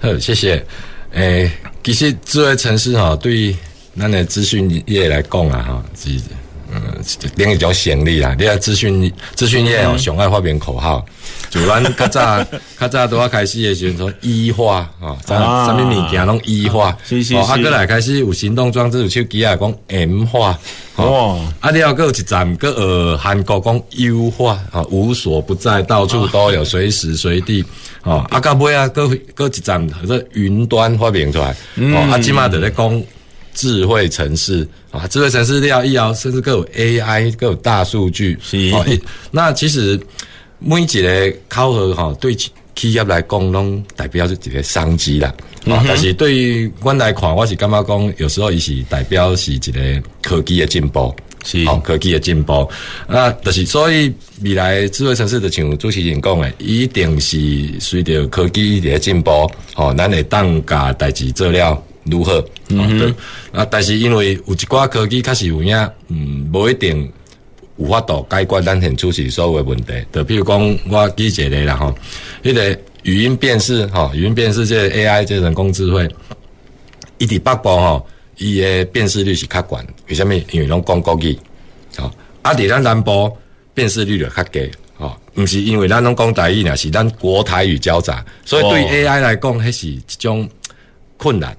[0.00, 0.66] 好，谢谢。
[1.12, 1.48] 诶、
[1.84, 3.56] 其实智慧城市哈，对于
[3.92, 6.10] 那的资讯业来讲啊，哈，是
[7.36, 8.34] 另一种潜力啊。
[8.38, 11.04] 你看资讯资讯业哦，上爱发明口号。
[11.50, 12.44] 就咱较早
[12.80, 20.58] 较早拄啊开始的时候说医化啊，啥啥物物件拢医化，哦，啊，过来开始有行动装置有手机啊，讲 M 化，
[20.96, 27.64] 哦，啊，你后阁有一站个呃韩国讲 U 化啊，无所不在，到处都有，随时随地，
[28.02, 33.02] 哦，啊，到尾啊，阁阁一站或者云端发明出来，哦，啊，即马就咧讲
[33.54, 38.70] 智慧城市啊，智慧城市了以后，甚至各有 AI，各有大数据，是，
[39.30, 39.98] 那其实。
[40.66, 42.34] 每一个考核哈，对
[42.74, 45.28] 企业来讲，拢代表是一个商机啦。
[45.66, 51.14] 啊、嗯，但是对于我来看，我是感觉讲，有时候伊是代表是一个科技的进步，
[51.44, 52.66] 是哦，科技的进步。
[53.06, 54.10] 那就是所以
[54.42, 57.38] 未来智慧城市的像主持人讲的，一定是
[57.78, 59.30] 随着科技的进步，
[59.74, 62.44] 哦，咱会当家代志做了如何？
[62.68, 63.14] 嗯，对。
[63.52, 65.76] 啊，但是因为有一寡科技确实有影，
[66.08, 67.12] 嗯，无一定。
[67.76, 71.92] 有法度解决咱现出时所有的问题，就比如讲，我举一个啦吼，
[72.40, 76.08] 迄个语音辨识吼，语音辨识这个 AI 这人工智慧，
[77.18, 80.32] 伊伫北部吼，伊的辨识率是较悬，为什么？
[80.52, 81.36] 因为拢讲国语，
[81.96, 82.08] 吼，
[82.42, 83.36] 啊，伫咱南部
[83.74, 90.48] 辨识率就较低，哦，毋是因为咱拢讲台语，而是咱国台语交杂，所以对 AI 来讲，迄是一种
[91.16, 91.56] 困难，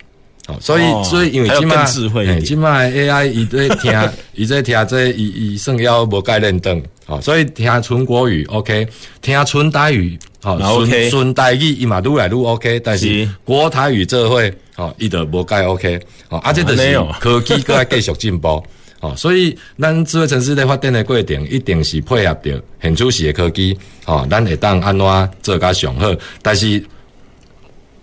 [0.48, 8.88] 哦，所以所以因为即马，诶，即马 AI 伊在听， 伊在听这伊伊算要无该认同，哦，所以听纯国语 OK，
[9.22, 14.54] 听纯台语，哦，纯纯台语伊嘛愈来愈 OK，但是国台语这会。
[14.78, 18.62] 哦，伊就无解 OK，哦，啊，这就是科技搁要继续进步，
[19.00, 26.84] 哦，所以咱智慧城市的发展的过程，一定是配合着现出时的科技，哦，咱会当安怎做甲上好，但是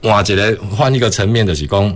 [0.03, 1.95] 换一个换一个层面，就是讲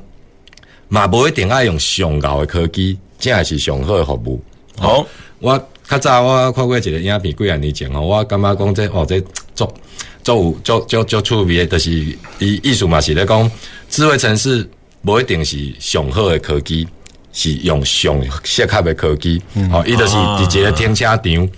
[0.88, 4.42] 嘛，无一定爱用上高的科技，才是上好的服务。
[4.78, 5.06] 好、哦，
[5.40, 9.20] 我较早我看过一个影片，几啊年前哦，我感觉讲这哦，这
[9.54, 9.74] 做
[10.22, 11.90] 做有做做做趣味的，就是
[12.38, 13.50] 伊意思嘛是咧讲。
[13.88, 14.68] 智慧城市
[15.02, 16.86] 不一定是上好的科技，
[17.32, 19.40] 是用上适合的科技。
[19.70, 21.48] 哦、嗯，伊就是伫一个停车场，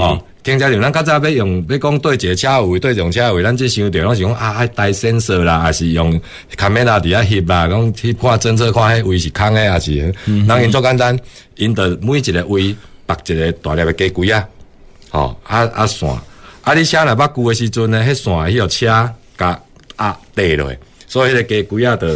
[0.00, 6.18] 哦，停车场，咱较早要用要讲对一个车位，对一种车位，咱即想着拢是讲啊，爱带线摄啦，还是用
[6.56, 11.18] 卡梅拉伫遐翕啦，讲去看侦测看迄位是空的，还是，人因做简单，
[11.56, 12.74] 因着每一个位
[13.04, 14.48] 绑一个大粒的机轨啊，
[15.10, 16.08] 哦，啊啊线，
[16.62, 19.60] 啊你车若捌旧的时阵呢，迄线迄个车甲
[19.98, 20.72] 压地落。
[21.06, 22.06] 所以迄个鸡龟仔就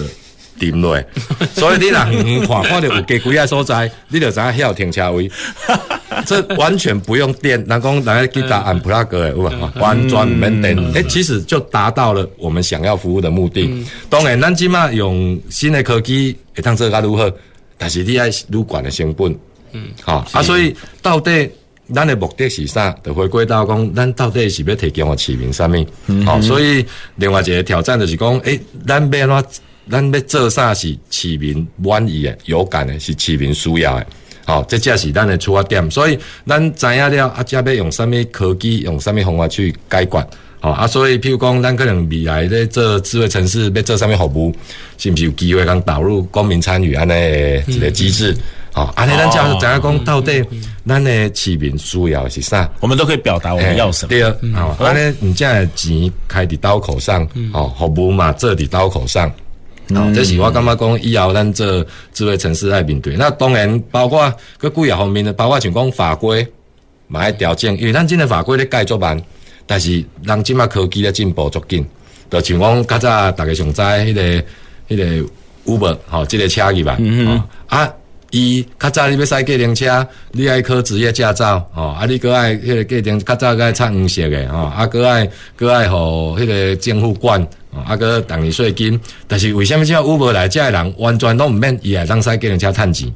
[0.70, 1.02] 沉落，
[1.54, 5.30] 所以你若远远看看到有加几啊所在，你就知影遐有停车位。
[6.26, 9.34] 这完全不用电，人讲人家去打按 plug 的，
[9.80, 10.76] 完全唔免电。
[10.92, 13.62] 诶、欸，其实就达到了我们想要服务的目的。
[13.70, 17.34] 嗯、当然，咱即马用新的科技会当做较如何，
[17.78, 19.34] 但是你爱愈悬的成本。
[19.72, 21.50] 嗯，好、哦、啊，所以到底。
[21.92, 22.94] 咱的目的是啥？
[23.04, 25.72] 就回归到讲，咱到底是要提供个市民啥物？
[25.74, 26.82] 好、嗯哦，所以
[27.16, 29.60] 另外一个挑战就是讲，诶、欸，咱要怎，
[29.90, 34.06] 咱要做啥是市民满意的、有感的，是市民需要的。
[34.44, 35.88] 好、哦，这才是咱的出发点。
[35.90, 40.26] 所以咱知影了，啊，才要用啥物科技，用啥物方法去解决。
[40.60, 44.54] 好、哦、啊，所以譬如讲，咱可能未来咧做智慧城市，要做啥物服务，
[44.98, 47.12] 是不是有机会讲导入公民参与安尼
[47.66, 48.32] 一个机制？
[48.32, 48.38] 嗯
[48.74, 50.42] 好，安尼咱就知影讲到底，
[50.88, 52.66] 咱的市民需要的是啥？
[52.80, 54.08] 我们都可以表达我们要什么。
[54.08, 57.22] 对啊，好，安尼你这样钱开伫刀口上，
[57.52, 59.30] 哦，服务嘛做伫刀口上，
[59.94, 63.16] 好，这是我感觉讲以后咱这智慧城市爱面对。
[63.16, 66.46] 那当然包括各几个方面的，包括像讲法规
[67.08, 69.20] 嘛爱调整，因为咱今的法规咧改作慢，
[69.66, 71.86] 但是人今嘛科技咧进步足紧，
[72.30, 74.44] 就像讲较早大家上知迄个
[74.88, 75.28] 迄个
[75.66, 76.98] Uber 吼，即个车去吧，
[77.66, 77.92] 啊。
[78.34, 89.00] 伊较早你要驶计程车，你爱考职业驾照，吼、哦，啊，你搁爱迄个计程较早搁爱插黄色诶，吼，啊，搁爱搁爱互迄个政府管，啊，个等你税金。
[89.26, 93.12] 但是为什么即个 Uber 来遮诶人完全拢毋免伊来当驶计程车趁钱？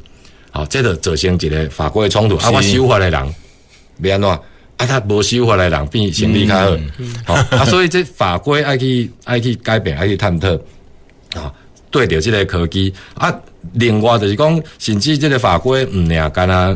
[0.52, 2.36] 吼、哦，这就造成一个法规的冲突。
[2.36, 3.34] 啊，我守法的人
[4.02, 4.30] 要安怎？
[4.30, 4.40] 啊，
[4.78, 10.58] 他无守法的人变生理较好，吼、嗯嗯哦，啊，所以这法规爱去爱去改变，爱去探讨，啊、
[11.36, 11.54] 哦，
[11.90, 13.34] 对着即个科技啊。
[13.72, 16.74] 另外就是讲，甚至这个法规毋尔干啊，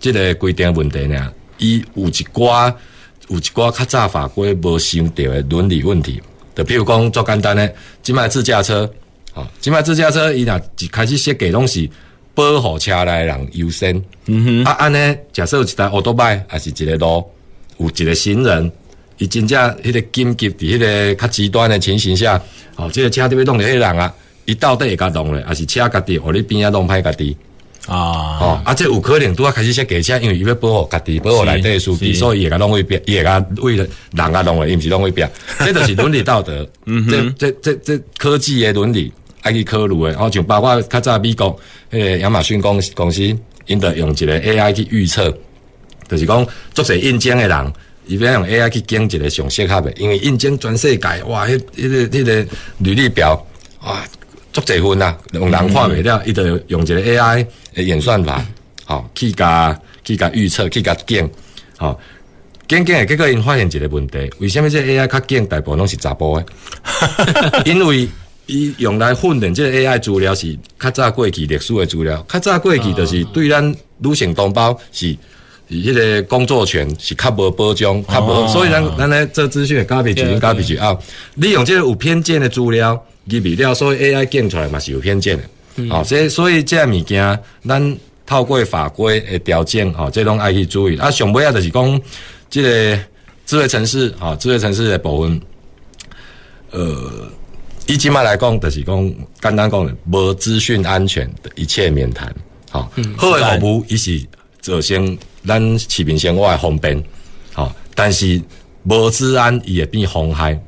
[0.00, 2.74] 这个规定问题呢，伊有一寡
[3.28, 6.20] 有一寡较早法规无想到的伦理问题。
[6.54, 8.88] 就比如讲，做简单的，即卖自驾车，
[9.32, 11.88] 吼，即卖自驾车，伊若一开始设计拢是
[12.34, 13.94] 保护车内人优先。
[14.26, 17.24] 嗯哼，啊，安尼假设有一台奥多拜，还是一个路，
[17.78, 18.70] 有一个行人，
[19.18, 22.40] 伊真正迄个紧急伫迄个较极端的情形下，
[22.76, 24.14] 哦，这个车特别弄着迄个人啊。
[24.46, 27.34] 伊到底会甲弄咧，还是车家己，互你边仔弄歹家己
[27.86, 27.94] 啊？
[28.40, 35.30] 哦，啊，这有可能拄啊开始设计车，因为伊要保护家己，保护内底司机，所以伊会甲弄位边，伊会甲为了人啊拢会，伊毋是拢会变。
[35.60, 36.66] 这就是伦理道德。
[36.86, 39.12] 嗯哼，这这这这科技的伦理
[39.42, 40.10] 爱去考虑的。
[40.10, 41.58] 然后像包括较早美国
[41.92, 43.22] 迄个亚马逊公公司，
[43.66, 45.30] 因得用一个 AI 去预测，
[46.08, 47.72] 就是讲做些应征的人，
[48.06, 52.46] 伊要用 AI 去拣一个上适合的，因为应征全世界，哇，迄迄个迄个
[52.78, 53.46] 履历表，
[53.82, 54.02] 哇。
[54.54, 57.44] 足侪份啊，用人看袂了，伊、嗯、就用一个 AI
[57.74, 58.40] 的演算法，
[58.84, 61.28] 好、哦、去甲去甲预测，去甲拣，
[61.76, 61.98] 好
[62.68, 66.44] 拣拣诶，结果因发现一个问题，为什么这 AI 较拣大部分拢是查甫诶？
[67.66, 68.08] 因为
[68.46, 75.08] 伊用来训练这个 AI 资料是较早过去历史诶资料，较早过去就是对咱女性同胞是
[75.68, 80.96] 是迄个工作权是较无保障，较无、哦，所以咱咱咧做资讯诶，加比去加比去啊，
[81.34, 83.04] 利用这个有偏见诶资料。
[83.26, 85.44] 入去了，所以 AI 建出来嘛是有偏见的，
[85.76, 90.96] 嗯、哦，所以所以这物件，咱透过法规的调整，哦，这拢爱去注意。
[90.98, 92.00] 啊，上尾啊，就是讲
[92.50, 92.98] 这个
[93.46, 95.40] 智慧城市，啊、哦，智慧城市的部分，
[96.70, 97.30] 呃，
[97.86, 102.34] 以即卖来讲，就是讲简单讲，无资讯安全的一切免谈。
[102.70, 104.20] 好，好的服务伊是
[104.60, 105.16] 造成
[105.46, 107.02] 咱市民生活的方便，
[107.52, 108.40] 好，但是
[108.84, 110.60] 无治安伊会变妨害。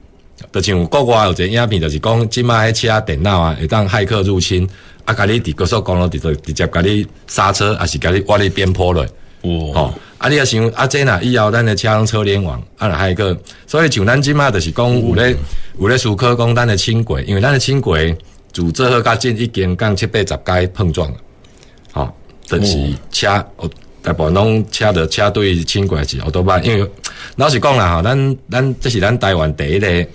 [0.61, 4.67] 就像国外有一个影片，就是讲即卖迄车电脑啊，会当骇客入侵，
[5.05, 9.07] 啊，甲你伫高速公路直直接甲你刹车，还是甲你挖你边坡落。
[9.43, 15.37] 哦，啊，你也想啊，这呐以后咱的车用车联网，啊，骇客，所以像咱即卖就是讲有咧
[15.79, 18.17] 有咧思考讲咱的轻轨，因为咱的轻轨
[18.53, 22.13] 自做好甲进已经降七八十届碰撞了。
[22.47, 22.77] 就是
[23.11, 23.69] 车，哦，
[24.01, 26.91] 大部分拢车的车队轻轨是好多班，因为
[27.35, 30.07] 老实讲啦，吼，咱咱这是咱台湾第一个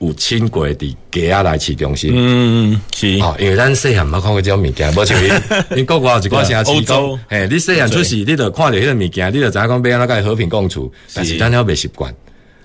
[0.00, 5.30] 有轻轨伫街仔内市中心，嗯是，哦，因为咱细汉冇看过这种物件，无像因，
[5.78, 12.12] 因国外有一寡城市 讲，嘿，你细汉出世，你就看着迄个物件，你就知影讲要安怎甲和平共处，但是咱还未习惯，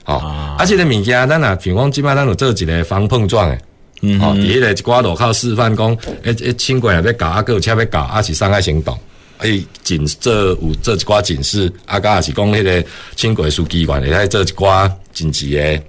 [0.05, 0.15] 哦，
[0.57, 3.59] 啊，这个物件咱啊，比如讲即摆咱有做一个防碰撞诶。
[4.01, 5.89] 嗯，好，第一个一寡路口示范讲，
[6.23, 8.97] 诶诶，轻轨也要搞，啊，各有车要搞，啊是伤害行动，
[9.39, 12.83] 诶，警这有做一寡警示，啊，甲也是讲迄个
[13.15, 15.81] 轻轨司机员会来做一寡紧急的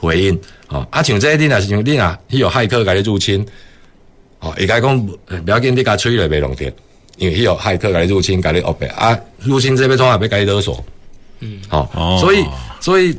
[0.00, 3.46] 回应，哦，啊，像这你若是像你若迄有骇客甲你入侵，
[4.40, 6.70] 哦，会甲讲不要紧，你甲吹了袂弄掉，
[7.18, 10.84] 因为迄有骇客甲你入侵，甲你恶白，啊，入侵这边从来要甲你勒索，
[11.40, 12.44] 嗯，好，哦，所以
[12.80, 13.16] 所以。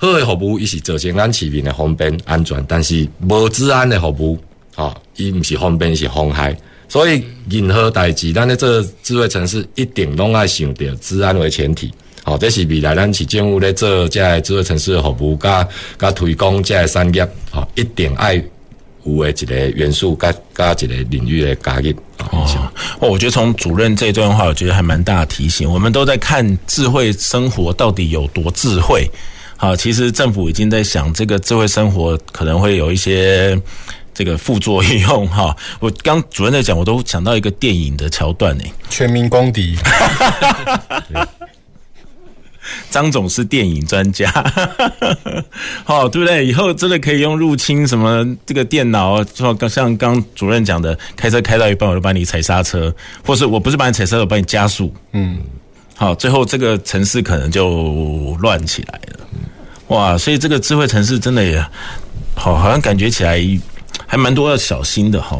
[0.00, 4.38] 好的服务，伊是造成咱市民的方便安全，但是无治安的服务，
[4.76, 6.56] 吼，伊毋是方便是妨害。
[6.88, 11.92] 所以任何代志，咱咧做智慧城市，一定拢爱想着治安为前提。
[12.24, 15.66] 吼，这是未来咱市政府咧做这个智慧城市的服务，甲
[15.98, 18.34] 甲推广这个产业，吼，一定爱
[19.04, 21.92] 有诶一个元素，加加一个领域的加入。
[22.30, 22.68] 哦，
[23.00, 25.70] 我觉得从主任这段话，我觉得还蛮大的提醒。
[25.70, 29.08] 我们都在看智慧生活到底有多智慧。
[29.56, 33.58] 好，其实政府已经在想这个智慧生活可能会有一些
[34.12, 35.56] 这个副作用 哈。
[35.80, 39.76] 我刚主任在讲，我都想到一个电影的桥段呢，《全民公敌》。
[42.90, 44.30] 张总是电影专家，
[45.84, 46.46] 好，对不对？
[46.46, 52.94] 以后真的可以用入侵什么这个电脑，就像刚主任讲的，开车开到一半我就把你踩刹车，
[53.24, 55.38] 或是我不是把你踩刹车，我把你加速，嗯。
[56.00, 59.18] 好，最后这个城市可能就乱起来了，
[59.88, 60.16] 哇！
[60.16, 61.60] 所以这个智慧城市真的也
[62.36, 63.42] 好，好像感觉起来
[64.06, 65.36] 还蛮多要小心的哈。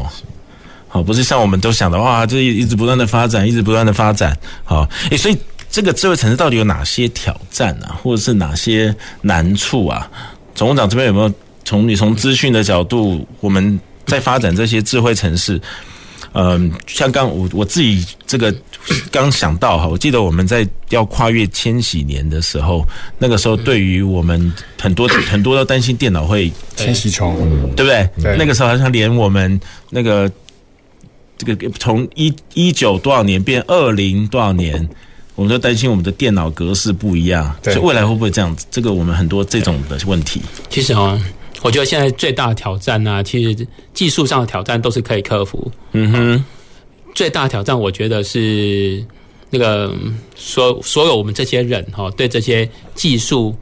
[0.89, 4.37] 好，不是像我们都想的哇，这一直不断的发展，一直不断的发展。
[4.65, 5.37] 好，诶，所以
[5.69, 10.09] 这个智慧城市到底有哪些挑战啊，或者是哪些难处啊？
[10.55, 11.31] 总务长这边有没有
[11.63, 15.61] 从你从资讯的角度，我们在发展这些智慧城市？
[16.33, 18.53] 嗯，像刚我我自己这个
[19.11, 27.35] 刚想到哈，我记得我们在要跨越千禧年的时候，那个时候对于我们很多很多都担心电脑会千禧虫，
[27.75, 28.09] 对不对？
[28.21, 28.37] 对。
[28.37, 29.59] 那个时候好像连我们
[29.89, 30.31] 那个
[31.35, 34.87] 这个从一一九多少年变二零多少年，
[35.39, 38.65] 我们就担心我们的电脑格式不一样，所以未来会不会这样子？
[38.69, 40.41] 这个我们很多这种的问题。
[40.69, 41.17] 其实啊。
[41.61, 45.69] 我觉得现在最大的挑战呢、啊，其实技术上的挑战都是可以克服。
[45.91, 46.45] 嗯哼，
[47.13, 49.03] 最大的挑战，我觉得是
[49.49, 49.93] 那个
[50.37, 53.53] 所所有我们这些人哈，对这些技术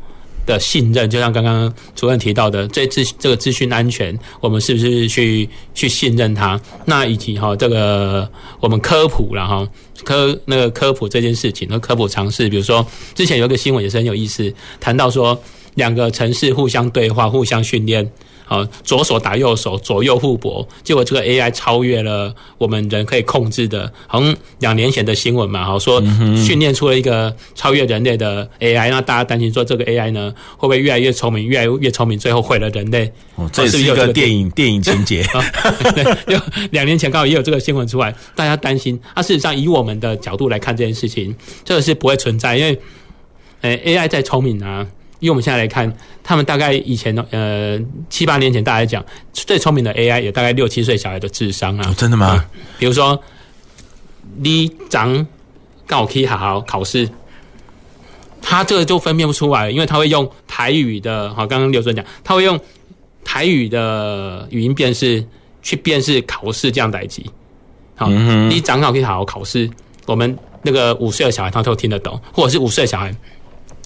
[0.46, 6.62] 的信任，就像刚刚主任提到的，这资这个资讯安全，我们是不是去去信任它？
[6.86, 9.68] 那以及哈，这个我们科普了哈，
[10.04, 12.86] 科那个科普这件事情，那科普尝试，比如说
[13.16, 15.40] 之前有一个新闻也是很有意思，谈到说。
[15.78, 18.12] 两个城市互相对话、互相训练，
[18.48, 26.02] 啊，左手打右手，左右互搏，结果这个 AI 超越了我们人可以控制的，好像两年前的新闻嘛，哈说
[26.36, 33.12] 训练出了一个超越人类的 AI，那大家担心说这个 AI 呢会不会越来越聪明，越来越聪明，最后毁了人类？
[33.36, 35.24] 哦，这是一个电影 电影情节。
[35.94, 36.40] 对，
[36.72, 39.00] 两年前刚好也有这个新闻出来，大家担心。
[39.16, 41.36] 那事实上，以我们的角度来看这件事情，
[41.66, 42.80] 这个是不会存在，因为，
[43.62, 44.88] 呃，AI 再聪明啊。
[45.20, 45.92] 因为我们现在来看，
[46.24, 49.04] 他们大概以前呃七八年前，大家讲
[49.34, 51.90] 最聪明的 AI 有大概六七岁小孩的智商啊。
[51.90, 52.46] 哦，真的吗？
[52.54, 53.20] 嗯，比如说，
[54.36, 55.26] 你长
[55.88, 57.10] 刚好可以好好考试，
[58.42, 61.34] 他这个就分辨不出来，因为他会用台语的。
[61.34, 62.60] 好，刚刚刘主任讲，他会用
[63.24, 65.26] 台语的语音辨识
[65.64, 67.26] 去辨识考试这样代级。
[67.96, 69.68] 好，你长好可以好好考试，
[70.06, 73.16] 我们那个五岁的小孩他都听得懂，或者是五岁的小孩，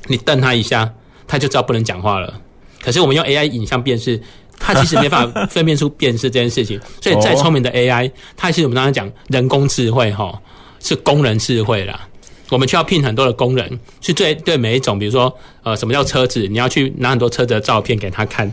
[0.08, 0.92] 你瞪他一下。
[1.32, 2.42] 他就知道不能讲话了，
[2.84, 4.22] 可是我们用 AI 影像辨识，
[4.60, 6.78] 他其实没办法分辨出辨识这件事情。
[7.00, 10.38] 所以再聪明的 AI，它其实我们刚刚讲人工智慧哈，
[10.82, 12.06] 是工人智慧啦。
[12.50, 16.46] 我们需要聘很多的工人去对对每一种，比如说呃，什么叫车子？
[16.50, 18.52] 你要去拿很多车子的照片给他看。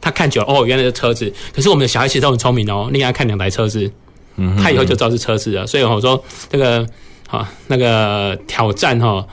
[0.00, 1.32] 他看久了哦，原来是车子。
[1.54, 3.88] 可是我们的小孩其实都很聪明哦，你给他看两台车子，
[4.34, 5.64] 嗯，他以后就知道是车子了。
[5.64, 6.20] 所以我说
[6.50, 6.84] 这个
[7.28, 9.24] 好那个挑战哈。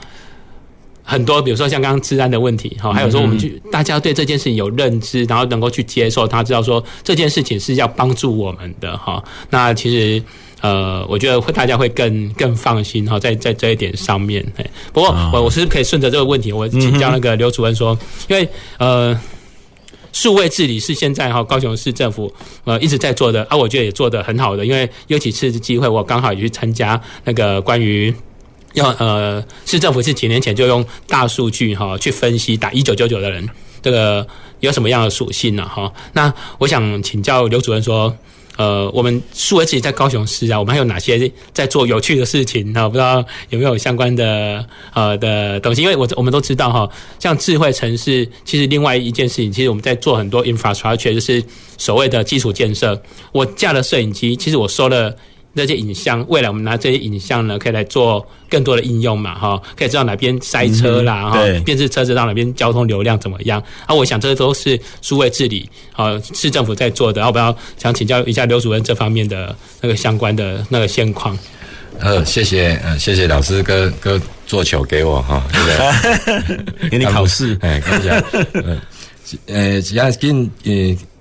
[1.06, 9.22] 很多，比如说像刚刚治安的问题，哈，还有说我们去大家对这件事情有认知，然后能够去接受，他知道说这件事情是要帮助我们的，哈。
[9.50, 10.22] 那其实，
[10.62, 14.42] 呃，我觉得会大家会更更放心，哈，在在这一点上面。
[14.94, 17.96] 不过我我是可以顺着这个问题，我请教那个刘主任说，
[18.28, 18.48] 因为
[18.78, 19.14] 呃，
[20.10, 22.32] 数位治理是现在哈高雄市政府
[22.64, 28.14] 呃一直在做的，啊，我觉得也做得很好的，因为有几次的机会，我刚好也去参加那个关于。
[28.74, 33.48] 要呃，市政府是几年前就用大数据哈去分析打一九九九的人
[33.80, 34.26] 这个
[34.60, 35.92] 有什么样的属性呢哈？
[36.12, 38.16] 那我想请教刘主任说，
[38.56, 42.88] 呃，我们数位治理在高雄市啊，我们还有哪些在做有趣的事情哈？
[42.88, 45.82] 不知道有没有相关的呃的东西？
[45.82, 51.44] 因为我我们都知道哈，像智慧城市，其实另外一件事情，其实我们在做很多 infrastructure，就是
[51.76, 53.00] 所谓的基础建设。
[53.32, 55.14] 我架了摄影机，其实我收了。
[55.54, 63.62] 这些影像，未来我们拿这些影像呢，可以来做更多的应用嘛，哈，可以知道哪边塞车啦，哈、嗯，辨识车子到哪边交通流量怎么样。
[63.86, 67.20] 啊，我想这都是数位治理，啊，市政府在做的。
[67.20, 71.38] 要不要想请教一下刘主任这方面的那个相关的那个现况？
[72.00, 75.40] 呃，谢谢，呃，谢谢老师哥哥做球给我哈，
[76.90, 78.20] 给你考试， 哎，看一下，
[78.54, 78.80] 呃，
[79.46, 80.72] 呃，现在进，呃，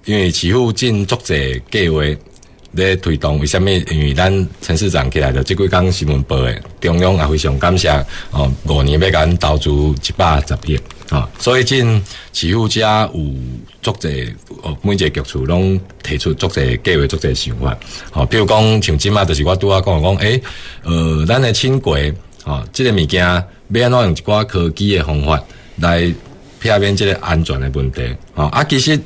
[0.05, 1.35] 因为起步进作者
[1.69, 2.01] 计划。
[2.73, 3.83] 咧推动为虾米？
[3.89, 7.89] 因为咱陈市长起来的这几工新闻报诶，中央也非常感谢
[8.31, 8.51] 哦。
[8.67, 12.01] 五年要甲咱投资一百十亿啊，所以进
[12.31, 13.33] 市府家有
[13.81, 17.77] 足侪哦，每一个局处拢提出足侪计划、足侪想法。
[18.13, 20.41] 哦，比如讲像今嘛，就是我拄啊讲讲，诶，
[20.83, 22.13] 呃，咱的轻轨
[22.43, 25.41] 啊，这个物件要安怎用一寡科技的方法
[25.77, 26.01] 来
[26.59, 28.01] 避免即个安全的问题
[28.33, 28.45] 啊？
[28.45, 28.99] 啊，其实。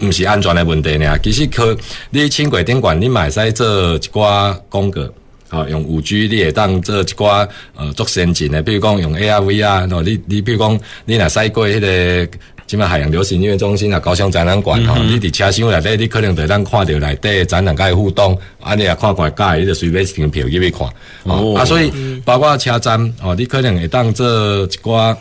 [0.00, 1.76] 毋是安全的问题呢，其实可
[2.10, 5.02] 你轻轨顶管你买使做一寡广告，
[5.48, 7.46] 好用五 G 你会当做一寡
[7.76, 12.28] 呃做先进的，比如讲用 ARV 啊，喏你你比如讲你若驶过迄个
[12.66, 20.88] 即嘛海洋流行音乐中心啊，高雄展览馆吼，你伫车厢内底你可能会当看着内底展览甲伊互动，啊，你也看看介，你就随便订票入去看，
[21.24, 21.92] 哦，啊，所以
[22.24, 25.16] 包括车站哦，你可能会当做一寡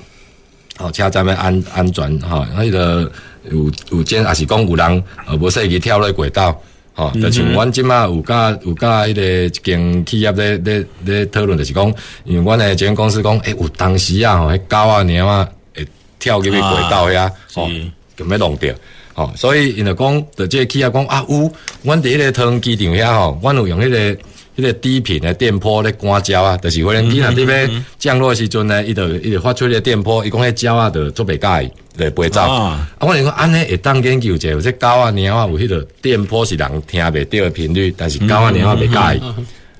[0.77, 3.11] 哦车站的安安全哈，迄个。
[3.51, 6.51] 有有真也是讲有人呃无说去跳落轨道，
[6.93, 11.93] 吼、嗯，就像阮即马有甲有甲迄个一间企业咧咧咧讨论，就是讲，
[12.25, 15.87] 因为阮诶这间公司讲，诶、欸、有当时啊吼，迄狗啊猫啊会
[16.19, 17.69] 跳入去轨道遐，吼、啊，
[18.17, 18.75] 咁要弄着，
[19.13, 21.51] 吼，所以因为讲，就即个企业讲啊有，
[21.83, 24.19] 阮伫迄个桃园机场遐吼，阮有用迄、那个。
[24.59, 32.41] 迄个低频的电波咧赶鸟啊，就是无人机若伫要降落时阵呢，伊就伊就发出迄个电波，伊讲迄鸟啊，就做袂介意，就飞走。
[32.41, 39.21] 啊，我讲安尼会当研究者，有只狗啊、猫啊，有迄个电波是人听袂到的频率，但是狗啊、猫啊袂介意。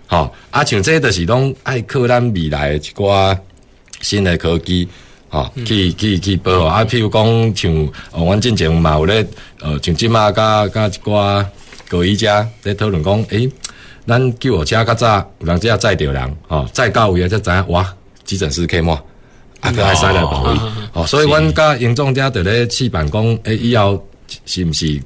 [0.08, 3.38] 吼，啊，像这就是拢爱靠咱未来一寡
[4.02, 4.88] 新的科技，
[5.30, 6.66] 吼，去去去保护。
[6.66, 9.26] 啊，譬如讲像，哦，阮之前嘛有咧，
[9.62, 11.46] 呃，像即马甲甲一寡
[11.88, 13.50] 高医家在讨论讲，诶。
[14.10, 17.95] 咱救护车较早有人只要载着人，吼，载到位啊，才知影哇，
[18.26, 18.97] 急诊室开满，
[19.60, 20.60] 啊，搁爱使来保卫，
[20.93, 24.03] 哦，所以阮甲营总家伫咧试办讲，诶，以后
[24.47, 24.99] 是毋是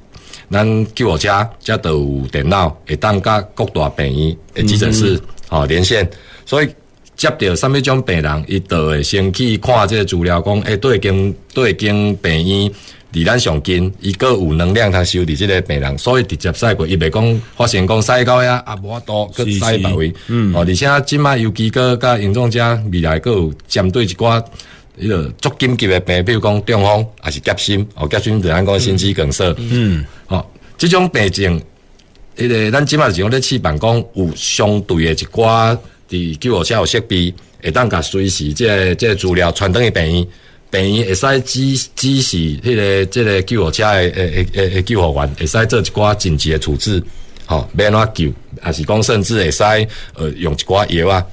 [0.50, 1.28] 咱救护车
[1.60, 6.08] 才都有电脑，会当甲各大病院诶急诊室吼连线，
[6.46, 6.68] 所以
[7.14, 12.72] 接到啥物种病人，伊都会先去看这个资料，讲诶，对经对经病院。
[13.14, 20.12] 离咱上近，伊个有能量通修理即个病人，所以直接驶过，伊袂讲发现讲驶到遐啊无法度去驶别位。
[20.26, 22.60] 嗯，哦，而且即卖尤其个甲严重者
[22.92, 24.44] 未来个有针对一寡
[25.00, 29.54] 迄个足紧急的病，比如讲中风还是夹心，哦，夹心就咱讲心肌梗塞。
[29.58, 30.44] 嗯，哦，
[30.76, 31.60] 即种病症，
[32.36, 35.78] 迄个咱即马是用咧试办讲有相对的一寡
[36.10, 40.26] 伫救护车有设备，会当甲随时即个即个资料传等于病院。
[40.74, 47.00] 病院会使指指示迄个即个救护车诶诶诶诶救护员会使做一寡紧急诶处置，
[47.46, 49.62] 吼，要安怎救，还是讲甚至会使
[50.14, 51.24] 呃用一寡药啊，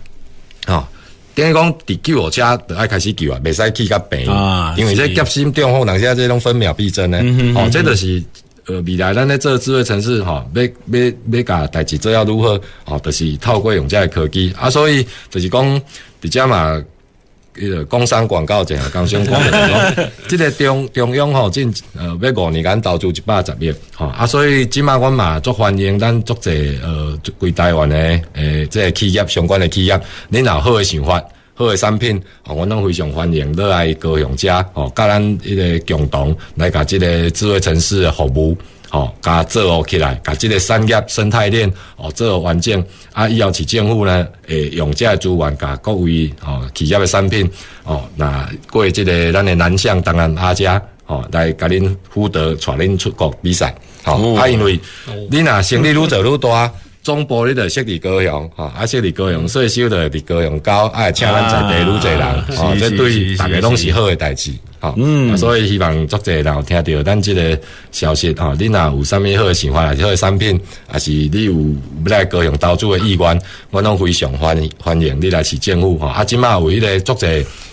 [0.67, 0.87] 吼，
[1.33, 8.23] 等于讲伫救护车就爱开始救啊，袂使去甲病，啊，因为这急心中风，人家这种分秒必争呢，哦、嗯喔，这就是
[8.67, 15.81] 呃未来咱咧做智慧城市，吼，要要要甲代志做要如何，吼，就是透过用这个科技啊，所以就是讲
[16.21, 16.79] 伫遮嘛。
[17.55, 26.51] 迄个工商广告者刚相关的说， 即个中中央吼，进呃要五年间投资一百十亿，吼啊，所以即马阮嘛足欢迎咱足者
[26.83, 27.95] 呃规台湾的
[28.33, 29.99] 诶，即个企业相关的企业，
[30.31, 31.21] 恁有好的想法。
[31.53, 38.57] 好诶产品，哦，阮拢非常欢迎你来高雄家，哦，甲咱迄个共同来甲即个智慧城市诶服务，
[38.91, 42.83] 哦，甲做好起来，甲这个产业生态链，哦，做好完整。
[43.13, 47.49] 啊，以后市政府呢，会用这个资源，甲各位哦企业的产品，
[47.83, 53.73] 哦，那过即个咱的南向当然阿家，哦，来甲恁辅导，带恁出国比赛，
[54.03, 54.79] 好、哦，啊，因为
[55.29, 56.71] 你若生意愈做愈大。
[57.03, 62.27] 总部你着设伫高雄，吼，啊设伫高雄，税收着伫高雄交，啊，请咱在地愈侪人，
[62.59, 67.59] 哦，这对大家拢是好诶代志，吼，嗯，所以希望作者人有听到咱即个
[67.91, 73.41] 消息，吼，你若有啥物好诶想法，或者好诶产品，还是你有要来高雄投资诶意愿，
[73.71, 77.27] 我拢非常欢迎欢迎你来市政府，吼，啊，即马有迄个作者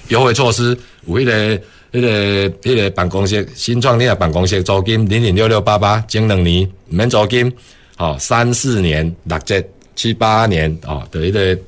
[0.09, 0.75] 优惠措施，
[1.07, 1.59] 有迄个
[1.93, 7.53] 迄个迄个办公室新创立诶办公室租金零零六六八八，前两年免租金。
[7.99, 9.63] 哦，三四年六折，
[9.95, 11.59] 七八年哦，就迄个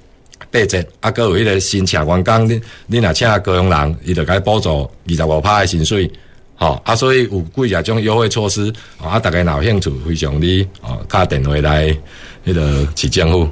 [0.51, 6.11] 八折，啊，各有迄个新请员工，你你若请高雄人，伊就该补助二十五趴的薪水，
[6.55, 11.89] 吼，啊，所以有几啊种优惠措施，啊，大家若有兴趣，非常你哦，打电话来
[12.47, 13.49] 迄个市政府。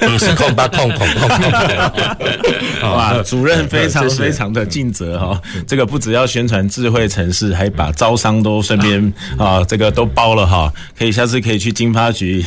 [0.00, 3.22] 不 是空八空空空空，哇！
[3.24, 10.72] 主任非常非常的尽责哈，这个不只要宣传智慧城市，还把招商都顺便啊，这个都包了哈。
[10.98, 12.44] 可以下次可以去经发局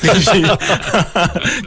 [0.00, 0.46] 继续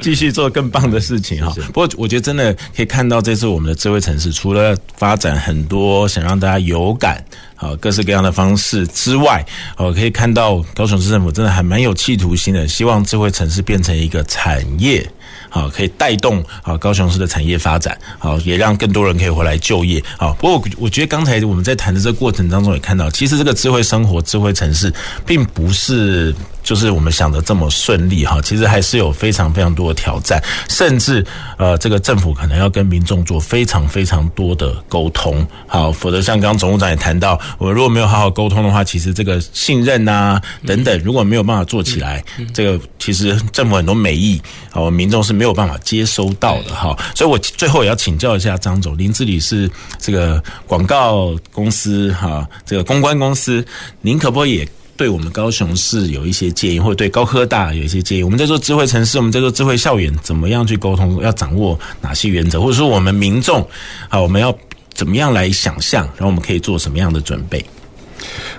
[0.02, 1.54] 继续做更棒的事情哈。
[1.68, 7.24] 不过我觉得真的可以看到，这次我们的智慧城市除了发展很多想让大家有感。
[7.62, 9.46] 好，各式各样的方式之外，
[9.78, 15.08] 我可以看到高雄市政府真的还蛮有企图心的，希望智慧城市变成一个产业，
[15.48, 20.04] 好，可以带动好高雄市的产业发展，好，也让更多人可以回来就业。
[20.18, 24.92] 好，不过我觉得刚才我们在谈的这个过程当中也看到，其实这个智慧生活、智慧城市，
[25.24, 26.36] 并不是。
[26.64, 31.26] 就是我们想的这么顺利哈，其实还是有非常非常多的挑战，甚至
[31.58, 46.98] 呃，这个政府可能要跟民众做非常非常多的沟通，好，否则像刚总务长也谈到，我们如果没有好好沟通的话，其实这个信任啊等等，如果没有办法做起来，这个其实政府很多美意，好，民众是没有办法接收到的哈。
[47.16, 53.66] 所以我最后也要请教一下张总，您自己是这个广告公司哈，这个公关公司，
[54.02, 54.68] 您可不可以？
[54.98, 58.24] 对我们高雄市有一些建议，或者对高科大有一些建议。
[58.24, 61.22] 我们在做智慧城市，我们在做智慧校园，怎么样去沟通？
[61.24, 62.62] 要掌握哪些原则？
[62.62, 63.68] 或者说我们民众
[64.10, 64.56] 啊，我们要
[64.94, 66.04] 怎么样来想象？
[66.16, 67.66] 然后我们可以做什么样的准备？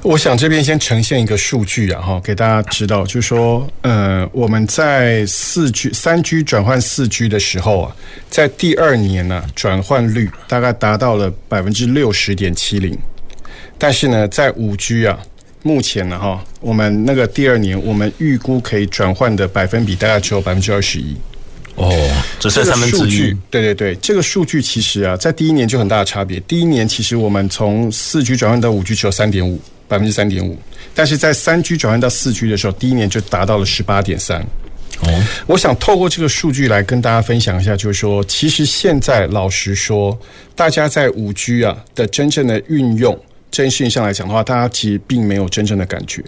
[0.03, 7.97] 我想这边先呈现一个数据啊，哈，给大家知道，就是说，呃，我们在四 G、三 G 转换四 G 的时候啊，
[8.29, 12.99] 在第二年呢，转换率大概达到了百分之六十点七零，
[13.79, 15.17] 但是呢，在五 G 啊。
[15.63, 21.17] 目前呢，哈，我们那个第二年，我们预估可以转换的百分比大概只有百分之二十一。
[21.77, 21.91] 哦，
[22.39, 23.35] 只剩三分之一。
[23.51, 26.39] 对对对，这个数据其实啊，在第一年就很大的差别。
[26.41, 29.59] 第一年其实我们从四 G 转换到五 G 只有三点五，
[29.89, 30.59] 百分之三点五。
[30.95, 34.39] 但是在三 G 转换到四 G 的时候，第一年就达到了十八点三。
[35.01, 40.17] 哦，我想透过这个数据来跟大家分享一下，就是说，其实现在老实说，
[40.55, 43.19] 大家在五 G 啊的真正的运用。
[43.53, 46.25] 这件事情上来讲的话，大家其实并没有真正的感觉。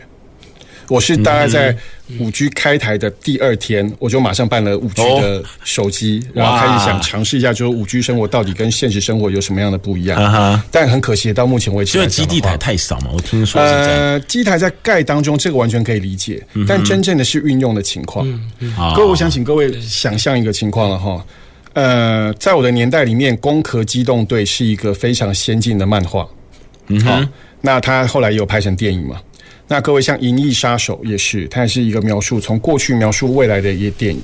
[0.90, 1.74] 我是大概在
[2.20, 10.62] 五 G 开台的第二天，我就马上办了五 G 的手机，然后开始想尝试一下，就是五 G 生活到底跟现实生活有什么样的不一样。
[10.70, 13.98] 但很可惜，到目前为止，因为基地台太少嘛，我听说是这样。
[13.98, 16.46] 呃，基台在盖当中，这个完全可以理解。
[16.68, 18.28] 但真正的是运用的情况，
[18.94, 21.24] 各位，我想请各位想象一个情况了哈。
[21.72, 26.28] 呃，在我的年代里面，《攻壳机动队》是一个非常先进的漫画。
[26.88, 27.20] 嗯，好，
[27.60, 29.20] 那他后来有拍成电影嘛？
[29.66, 34.22] 那各位像《银翼杀手》也是，它也是一个描述从过去描述未来的一个电影。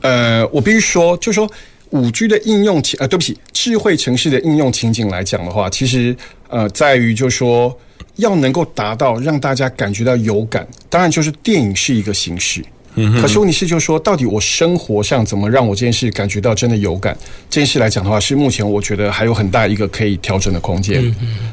[0.00, 1.48] 呃，我必须说，就说
[1.90, 6.16] 五 G 的应用情，呃，对不起，智慧城市的应用情景来讲的话，其实
[6.48, 7.78] 呃，在于就说
[8.16, 12.64] 要能够达到让大家感觉到有感，当然就是电影是一个形式。
[12.94, 17.16] 嗯，可是问题是，就是说，到底我生活上怎么让我这件事感觉到真的有感？
[17.48, 21.02] 这件事来讲的话，是目前我觉得还有很大一个可以调整的空间。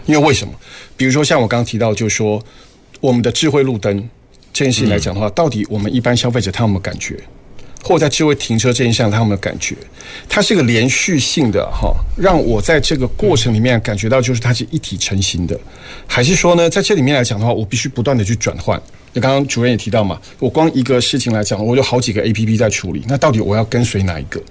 [0.06, 0.54] 因为为什么？
[0.98, 2.44] 比如说像我刚刚提到，就是说
[3.00, 3.98] 我们的智慧路灯
[4.52, 7.18] 这件事情来讲的话，到底我们一般消费者他有没有感觉？
[7.84, 9.76] 或在智慧停车这件事上他有没有感觉？
[10.28, 15.60] 它是一个连续性的哈，让我在这个过程里面感觉到就是它是一体成型的，
[16.08, 18.82] 还是说呢，在这里面来讲的话，我必须不断的去转换？
[19.14, 24.42] 那刚刚主任也提到嘛，我光一个事情来讲，我有好几个 APP 在处理，那到底我要跟随哪一个？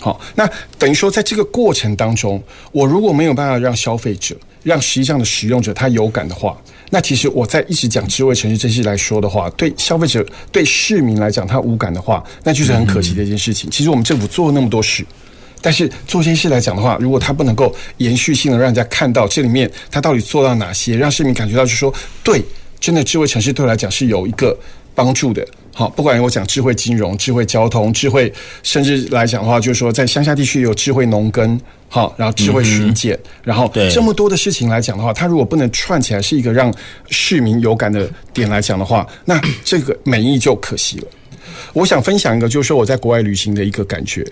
[0.00, 0.48] 好，那
[0.78, 2.42] 等于说在这个过程当中，
[2.72, 13.70] 我如果没有办法让消费者、让实际上的使用者他有感的话，那其实我在一直讲智慧城市这些来说的话，对消费者、对市民来讲他无感的话，那就是很可惜的一件事情。
[13.70, 15.04] 其实我们政府做了那么多事。
[15.60, 22.44] 但是做这件事来讲的话，如果他不能够延续性的让人家看到这里面他到底做到哪些，让市民感觉到就是说，对，
[22.78, 24.54] 真的智慧城市对我来讲是有一个
[24.94, 25.46] 帮助的。
[25.72, 28.32] 好，不管我讲智慧金融、智慧交通、智慧，
[28.62, 36.72] 甚至来讲的话，就是说在乡下地区有智慧农耕，好，然后智慧巡检，然后这么多的事情来讲的话，它如果不能串起来是一个让
[37.10, 41.08] 市民有感的点来讲的话，那这个美意就可惜了。
[41.72, 44.24] 我想分享一个，就是说我在国外旅行的一个感觉，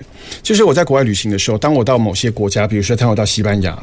[0.45, 3.77] 就是我在国外旅行的时候，当我到某些国家，比如说当我到西班牙。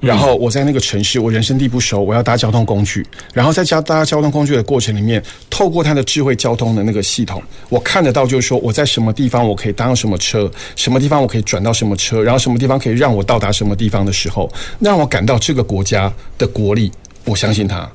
[0.00, 3.06] 然后我在那个城市，我人生地不熟，我要搭交通工具。
[3.34, 16.90] 然后在搭搭交通工具的过程里面，透过它的智慧交通的那个系统，我看得到，就是说我在什么地方我可以搭什么车，什么地方我可以转到什么车，然后什么地方可以让我到达什么地方的时候，让我感到这个国家的国力，
[17.24, 17.86] 我相信它。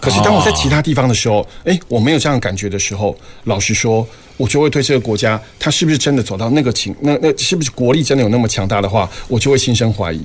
[0.00, 10.20] 可是当我在其他地方的时候，诶，我没有这样感觉的时候，老实说，我就会对这个国家，它是不是真的走到那个情，那那是不是国力真的有那么强大的话，我就会心生怀疑。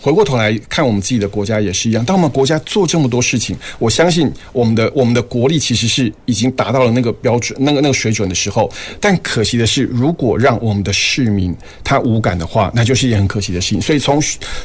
[0.00, 8.70] 回过头来看我们自己的国家也是一样，当我们国家做这么多事情，我相信我们的我们的国力其实是已经达到了那个标准、那个那个水准的时候。
[8.98, 13.82] 但可惜的是，如果让我们的市民他无感的话，那就是一件很可惜的事情。
[13.82, 14.18] 所以从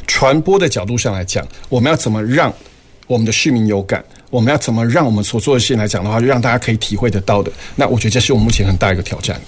[0.06, 2.52] 传播的角度上来讲，我们要怎么让
[3.06, 4.02] 我们的市民有感？
[4.30, 7.52] 我们要怎么让我们所做的事情来讲的话，就让大家可以体会得到的？
[7.74, 9.38] 那我觉得这是我们目前很大一个挑战。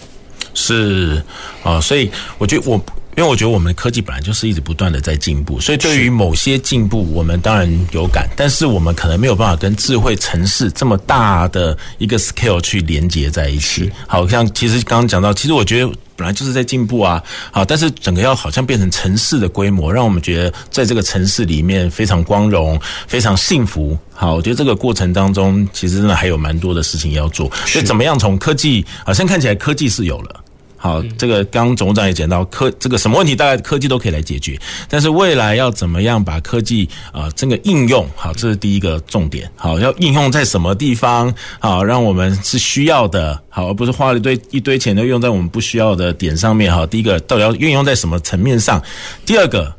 [0.53, 1.23] 是
[1.63, 2.79] 啊，所以我觉得我。
[3.19, 13.91] 因为我觉得我们的科技本来就是一直不断的在进步，所以对于某些进步，我们当然有感，但是我们可能没有办法跟智慧城市这么大的一个 scale 去连接在一起。
[14.07, 23.99] 好像其实刚刚讲到，其实我觉得本来就是在进步啊，好，但是整个要好像变成城市的规模，让我们觉得在这个城市里面非常光荣、非常幸福。
[24.15, 27.51] 好，我觉得这个过程当中，其实真的还有蛮多的事情要做。
[27.67, 30.45] 所以怎么样从科技，好像看起来科技是有了。
[30.81, 34.57] 好，这个刚刚总务长也讲到科这个什么问题，大概科技都可以来解决。
[34.89, 39.51] 但是未来要怎么样把科技啊这个应用好，这是第一个重点。
[39.57, 41.35] 好，要应用在什么地方？
[41.59, 46.73] 好，让我们是需要的，好，而不是花了一堆一堆钱都用在我们不需要的点上面。
[46.73, 48.81] 好，第一个到底要运用在什么层面上？
[49.27, 49.75] 第二个，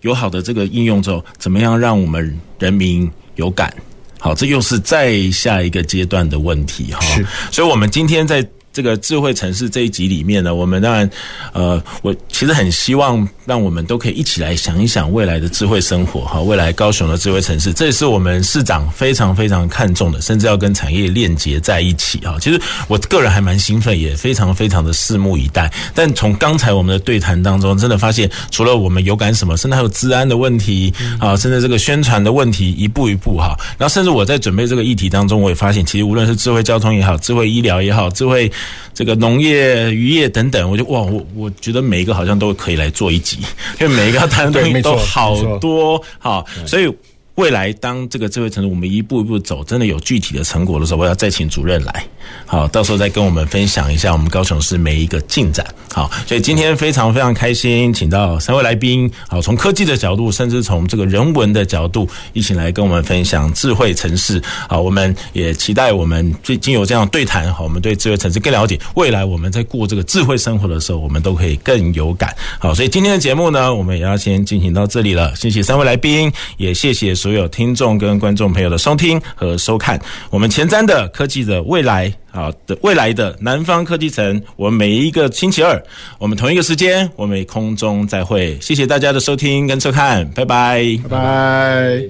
[0.00, 3.70] 有好的这个应用之后，怎么样让我们人民有感？
[4.18, 6.90] 好，这又是再下一个阶段的问题。
[6.92, 8.42] 哈，是，所以我们今天在。
[8.72, 11.10] 这个智慧城市这一集里面呢，我们当然，
[11.52, 22.36] 呃，我其实很希望让我们都可以一起来想一想未来的智慧生活哈，未来高雄的智慧城市，这也是我们市长非常非常看重的，甚至要跟产业链接在一起哈。
[22.40, 25.72] 其实我个人还蛮兴奋，也非常非常的拭目以待。
[25.94, 33.56] 但从刚才我们的对谈当中，真的发现，除了我们有感什么，甚至还有治安的问题啊，甚至这个宣传的问题，一步一步哈。
[33.76, 38.50] 然后甚至我在准备这个议题当中，我也发现，其实无论是智慧交通也好，智慧医疗也好，智慧
[38.94, 43.38] 这个农业、渔业等等，我就哇，我我觉得每一个好像都可以来做一集，
[43.80, 46.92] 因为每一个谈的东西都好多，好，所以。
[47.38, 52.04] 未来当这个智慧城市我们一步一步走，真的有具体的成果的时候，我要再请主任来，
[52.44, 55.64] 好，到时候再跟我们分享一下我们高雄市每一个进展。
[55.92, 64.42] 好，所以今天非常非常开心，请到三位来宾，好，从科技的角度，甚至从这个人文的角度，一起来跟我们分享智慧城市。
[64.68, 68.76] 好，我们也期待我们最近有这样对谈，好，我们对智慧城市更了解。
[68.96, 72.34] 未来我们在过这个智慧生活的时候，我们都可以更有感。
[72.58, 75.32] 好，所以今天的节目呢，我们也要先进行到这里了。
[75.36, 80.00] 谢谢三位来宾，也谢谢所有听众跟观众朋友的收听和收看，
[80.30, 85.78] 我们前瞻的科技的未来啊的未来的南方科技城，我们每一个星期二，
[86.18, 88.58] 我们同一个时间，我们空中再会。
[88.62, 92.02] 谢谢大家的收听跟收看，拜拜，拜拜。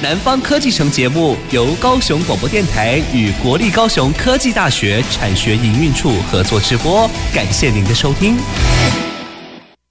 [0.00, 8.34] 南方科技城节目由高雄广播电台与国立高雄科技大学产学营运处合作直播，感谢您的收听。